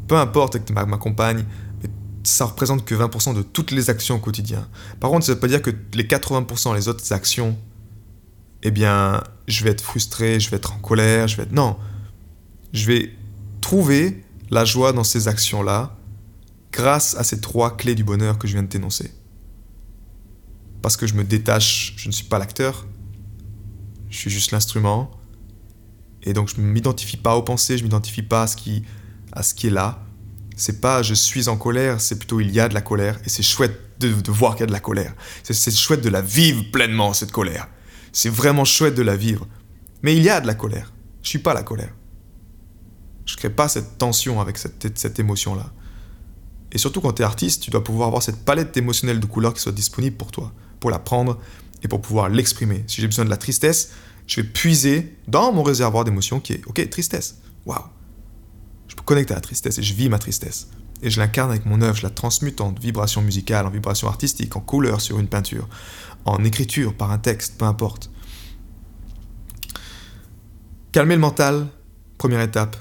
Peu 0.07 0.17
importe 0.17 0.55
avec 0.55 0.69
ma, 0.69 0.85
ma 0.85 0.97
compagne, 0.97 1.45
mais 1.81 1.89
ça 2.23 2.45
représente 2.45 2.85
que 2.85 2.95
20% 2.95 3.35
de 3.35 3.41
toutes 3.41 3.71
les 3.71 3.89
actions 3.89 4.15
au 4.15 4.19
quotidien. 4.19 4.67
Par 4.99 5.09
contre, 5.09 5.25
ça 5.25 5.31
ne 5.31 5.35
veut 5.35 5.41
pas 5.41 5.47
dire 5.47 5.61
que 5.61 5.71
les 5.93 6.03
80%, 6.03 6.75
les 6.75 6.87
autres 6.87 7.11
actions, 7.13 7.57
eh 8.63 8.71
bien, 8.71 9.23
je 9.47 9.63
vais 9.63 9.71
être 9.71 9.83
frustré, 9.83 10.39
je 10.39 10.49
vais 10.49 10.57
être 10.57 10.73
en 10.73 10.79
colère, 10.79 11.27
je 11.27 11.37
vais 11.37 11.43
être... 11.43 11.51
Non, 11.51 11.77
je 12.71 12.87
vais 12.87 13.13
trouver 13.61 14.23
la 14.49 14.65
joie 14.65 14.93
dans 14.93 15.03
ces 15.03 15.27
actions-là, 15.27 15.95
grâce 16.71 17.15
à 17.15 17.23
ces 17.23 17.39
trois 17.39 17.77
clés 17.77 17.95
du 17.95 18.03
bonheur 18.03 18.37
que 18.37 18.47
je 18.47 18.53
viens 18.53 18.63
de 18.63 18.67
t'énoncer. 18.67 19.13
Parce 20.81 20.97
que 20.97 21.07
je 21.07 21.13
me 21.13 21.23
détache, 21.23 21.93
je 21.97 22.07
ne 22.07 22.13
suis 22.13 22.25
pas 22.25 22.39
l'acteur, 22.39 22.85
je 24.09 24.17
suis 24.17 24.29
juste 24.29 24.51
l'instrument, 24.51 25.11
et 26.23 26.33
donc 26.33 26.49
je 26.49 26.59
ne 26.59 26.65
m'identifie 26.65 27.17
pas 27.17 27.35
aux 27.35 27.43
pensées, 27.43 27.77
je 27.77 27.83
ne 27.83 27.87
m'identifie 27.87 28.21
pas 28.21 28.43
à 28.43 28.47
ce, 28.47 28.55
qui, 28.55 28.83
à 29.33 29.43
ce 29.43 29.53
qui 29.53 29.67
est 29.67 29.71
là. 29.71 29.99
C'est 30.55 30.79
pas 30.79 31.01
je 31.01 31.13
suis 31.13 31.49
en 31.49 31.57
colère, 31.57 31.99
c'est 31.99 32.17
plutôt 32.17 32.39
il 32.39 32.51
y 32.51 32.59
a 32.59 32.69
de 32.69 32.73
la 32.73 32.81
colère, 32.81 33.19
et 33.25 33.29
c'est 33.29 33.43
chouette 33.43 33.79
de, 33.99 34.31
voir 34.31 34.53
qu'il 34.53 34.61
y 34.61 34.63
a 34.63 34.67
de 34.67 34.71
la 34.71 34.79
colère. 34.79 35.13
C'est 35.43 35.75
chouette 35.75 36.01
de 36.01 36.09
la 36.09 36.21
vivre 36.21 36.63
pleinement, 36.71 37.13
cette 37.13 37.31
colère. 37.31 37.67
C'est 38.11 38.29
vraiment 38.29 38.65
chouette 38.65 38.95
de 38.95 39.01
la 39.01 39.15
vivre. 39.15 39.47
Mais 40.01 40.15
il 40.15 40.23
y 40.23 40.29
a 40.29 40.41
de 40.41 40.47
la 40.47 40.53
colère. 40.53 40.93
Je 41.23 41.29
suis 41.29 41.39
pas 41.39 41.53
la 41.53 41.63
colère. 41.63 41.93
Je 43.25 43.37
crée 43.37 43.49
pas 43.49 43.69
cette 43.69 43.97
tension 43.97 44.41
avec 44.41 44.57
cette, 44.57 44.97
cette 44.97 45.19
émotion-là. 45.19 45.71
Et 46.71 46.77
surtout 46.77 47.01
quand 47.01 47.13
tu 47.13 47.21
es 47.21 47.25
artiste, 47.25 47.63
tu 47.63 47.71
dois 47.71 47.83
pouvoir 47.83 48.07
avoir 48.07 48.21
cette 48.21 48.43
palette 48.43 48.75
émotionnelle 48.75 49.19
de 49.19 49.25
couleurs 49.25 49.53
qui 49.53 49.61
soit 49.61 49.71
disponible 49.71 50.17
pour 50.17 50.31
toi, 50.31 50.51
pour 50.79 50.91
la 50.91 50.99
prendre 50.99 51.39
et 51.81 51.87
pour 51.87 52.01
pouvoir 52.01 52.29
l'exprimer. 52.29 52.83
Si 52.87 52.99
j'ai 52.99 53.07
besoin 53.07 53.25
de 53.25 53.29
la 53.29 53.37
tristesse, 53.37 53.91
je 54.27 54.41
vais 54.41 54.47
puiser 54.47 55.17
dans 55.27 55.51
mon 55.53 55.63
réservoir 55.63 56.03
d'émotions 56.03 56.39
qui 56.39 56.53
est, 56.53 56.61
ok, 56.67 56.89
tristesse. 56.89 57.37
Waouh. 57.65 57.83
Je 58.93 58.97
peux 58.97 59.03
connecter 59.03 59.33
à 59.33 59.37
la 59.37 59.41
tristesse 59.41 59.79
et 59.79 59.81
je 59.81 59.95
vis 59.95 60.07
ma 60.07 60.19
tristesse. 60.19 60.67
Et 61.01 61.09
je 61.09 61.19
l'incarne 61.19 61.49
avec 61.49 61.65
mon 61.65 61.81
œuvre, 61.81 61.97
je 61.97 62.03
la 62.03 62.11
transmute 62.11 62.61
en 62.61 62.71
vibration 62.71 63.23
musicale, 63.23 63.65
en 63.65 63.71
vibration 63.71 64.07
artistique, 64.07 64.55
en 64.55 64.59
couleur 64.59 65.01
sur 65.01 65.17
une 65.17 65.27
peinture, 65.27 65.67
en 66.25 66.43
écriture, 66.43 66.93
par 66.93 67.09
un 67.09 67.17
texte, 67.17 67.57
peu 67.57 67.65
importe. 67.65 68.11
Calmer 70.91 71.15
le 71.15 71.21
mental, 71.21 71.67
première 72.19 72.41
étape. 72.41 72.77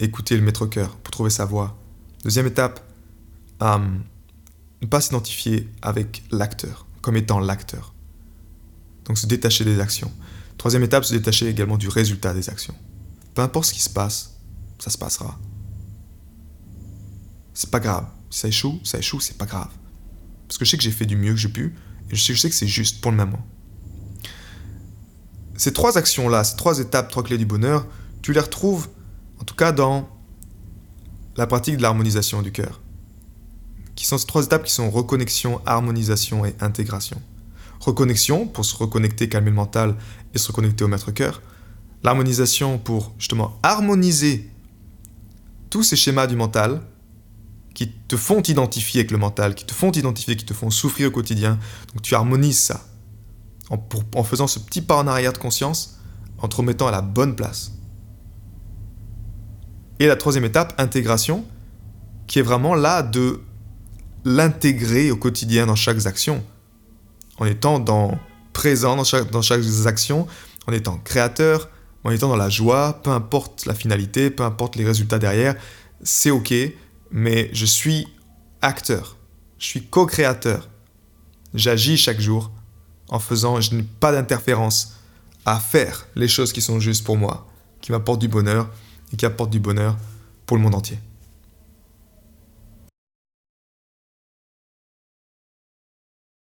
Écouter 0.00 0.36
le 0.36 0.42
maître-cœur 0.42 0.96
pour 0.96 1.12
trouver 1.12 1.30
sa 1.30 1.46
voix. 1.46 1.78
Deuxième 2.24 2.46
étape, 2.46 2.80
à 3.58 3.80
ne 4.82 4.86
pas 4.86 5.00
s'identifier 5.00 5.68
avec 5.80 6.24
l'acteur, 6.30 6.86
comme 7.00 7.16
étant 7.16 7.40
l'acteur. 7.40 7.94
Donc 9.06 9.16
se 9.16 9.26
détacher 9.26 9.64
des 9.64 9.80
actions. 9.80 10.12
Troisième 10.58 10.82
étape, 10.82 11.04
se 11.04 11.14
détacher 11.14 11.48
également 11.48 11.78
du 11.78 11.88
résultat 11.88 12.34
des 12.34 12.50
actions. 12.50 12.74
Peu 13.34 13.42
importe 13.42 13.66
ce 13.66 13.72
qui 13.72 13.80
se 13.80 13.90
passe, 13.90 14.34
ça 14.78 14.90
se 14.90 14.98
passera. 14.98 15.38
C'est 17.54 17.70
pas 17.70 17.80
grave. 17.80 18.06
Ça 18.30 18.48
échoue, 18.48 18.80
ça 18.84 18.98
échoue, 18.98 19.20
c'est 19.20 19.38
pas 19.38 19.46
grave. 19.46 19.70
Parce 20.46 20.58
que 20.58 20.64
je 20.64 20.70
sais 20.70 20.76
que 20.76 20.82
j'ai 20.82 20.90
fait 20.90 21.06
du 21.06 21.16
mieux 21.16 21.32
que 21.32 21.38
j'ai 21.38 21.48
pu, 21.48 21.74
et 22.10 22.16
je 22.16 22.22
sais, 22.22 22.34
je 22.34 22.40
sais 22.40 22.50
que 22.50 22.54
c'est 22.54 22.66
juste 22.66 23.00
pour 23.00 23.10
le 23.10 23.16
moment. 23.16 23.46
Ces 25.56 25.72
trois 25.72 25.96
actions-là, 25.96 26.44
ces 26.44 26.56
trois 26.56 26.80
étapes, 26.80 27.10
trois 27.10 27.22
clés 27.22 27.38
du 27.38 27.46
bonheur, 27.46 27.86
tu 28.20 28.32
les 28.32 28.40
retrouves, 28.40 28.88
en 29.40 29.44
tout 29.44 29.54
cas 29.54 29.72
dans 29.72 30.08
la 31.36 31.46
pratique 31.46 31.76
de 31.76 31.82
l'harmonisation 31.82 32.42
du 32.42 32.52
cœur 32.52 32.80
qui 33.94 34.06
sont 34.06 34.18
ces 34.18 34.26
trois 34.26 34.44
étapes 34.44 34.64
qui 34.64 34.72
sont 34.72 34.90
reconnexion, 34.90 35.60
harmonisation 35.66 36.44
et 36.44 36.54
intégration. 36.60 37.20
Reconnexion 37.80 38.46
pour 38.46 38.64
se 38.64 38.76
reconnecter, 38.76 39.28
calmer 39.28 39.50
le 39.50 39.56
mental 39.56 39.96
et 40.34 40.38
se 40.38 40.48
reconnecter 40.48 40.84
au 40.84 40.88
maître 40.88 41.10
cœur. 41.10 41.42
L'harmonisation 42.02 42.78
pour 42.78 43.12
justement 43.18 43.58
harmoniser 43.62 44.50
tous 45.70 45.82
ces 45.82 45.96
schémas 45.96 46.26
du 46.26 46.36
mental 46.36 46.82
qui 47.74 47.90
te 47.90 48.16
font 48.16 48.40
identifier 48.40 49.00
avec 49.00 49.10
le 49.10 49.18
mental, 49.18 49.54
qui 49.54 49.66
te 49.66 49.74
font 49.74 49.90
identifier, 49.90 50.36
qui 50.36 50.44
te 50.44 50.54
font 50.54 50.70
souffrir 50.70 51.08
au 51.08 51.10
quotidien. 51.10 51.58
Donc 51.92 52.02
tu 52.02 52.14
harmonises 52.14 52.60
ça 52.60 52.84
en, 53.70 54.24
faisant 54.24 54.46
ce 54.46 54.58
petit 54.58 54.82
pas 54.82 54.96
en 54.96 55.06
arrière 55.06 55.32
de 55.32 55.38
conscience, 55.38 55.98
en 56.38 56.48
te 56.48 56.56
remettant 56.56 56.86
à 56.86 56.90
la 56.90 57.02
bonne 57.02 57.34
place. 57.34 57.72
Et 59.98 60.06
la 60.06 60.16
troisième 60.16 60.44
étape, 60.44 60.74
intégration, 60.78 61.44
qui 62.26 62.38
est 62.38 62.42
vraiment 62.42 62.74
là 62.74 63.02
de 63.02 63.40
l'intégrer 64.24 65.10
au 65.10 65.16
quotidien 65.16 65.66
dans 65.66 65.74
chaque 65.74 66.04
action, 66.06 66.44
en 67.38 67.46
étant 67.46 67.82
présent 68.52 68.96
dans 68.96 69.04
chaque, 69.04 69.30
dans 69.30 69.42
chaque 69.42 69.62
action, 69.86 70.26
en 70.66 70.72
étant 70.72 70.98
créateur, 70.98 71.68
en 72.04 72.10
étant 72.10 72.28
dans 72.28 72.36
la 72.36 72.50
joie, 72.50 73.00
peu 73.02 73.10
importe 73.10 73.66
la 73.66 73.74
finalité, 73.74 74.30
peu 74.30 74.42
importe 74.42 74.76
les 74.76 74.84
résultats 74.84 75.18
derrière, 75.18 75.54
c'est 76.02 76.30
ok, 76.30 76.52
mais 77.10 77.50
je 77.52 77.66
suis 77.66 78.08
acteur, 78.62 79.16
je 79.58 79.66
suis 79.66 79.82
co-créateur. 79.86 80.68
J'agis 81.54 81.96
chaque 81.96 82.20
jour 82.20 82.50
en 83.08 83.18
faisant, 83.18 83.60
je 83.60 83.74
n'ai 83.74 83.82
pas 83.82 84.12
d'interférence 84.12 84.96
à 85.46 85.60
faire 85.60 86.06
les 86.16 86.28
choses 86.28 86.52
qui 86.52 86.62
sont 86.62 86.80
justes 86.80 87.04
pour 87.04 87.16
moi, 87.16 87.46
qui 87.80 87.92
m'apportent 87.92 88.20
du 88.20 88.28
bonheur 88.28 88.70
et 89.12 89.16
qui 89.16 89.26
apportent 89.26 89.50
du 89.50 89.60
bonheur 89.60 89.96
pour 90.46 90.56
le 90.56 90.62
monde 90.62 90.74
entier. 90.74 90.98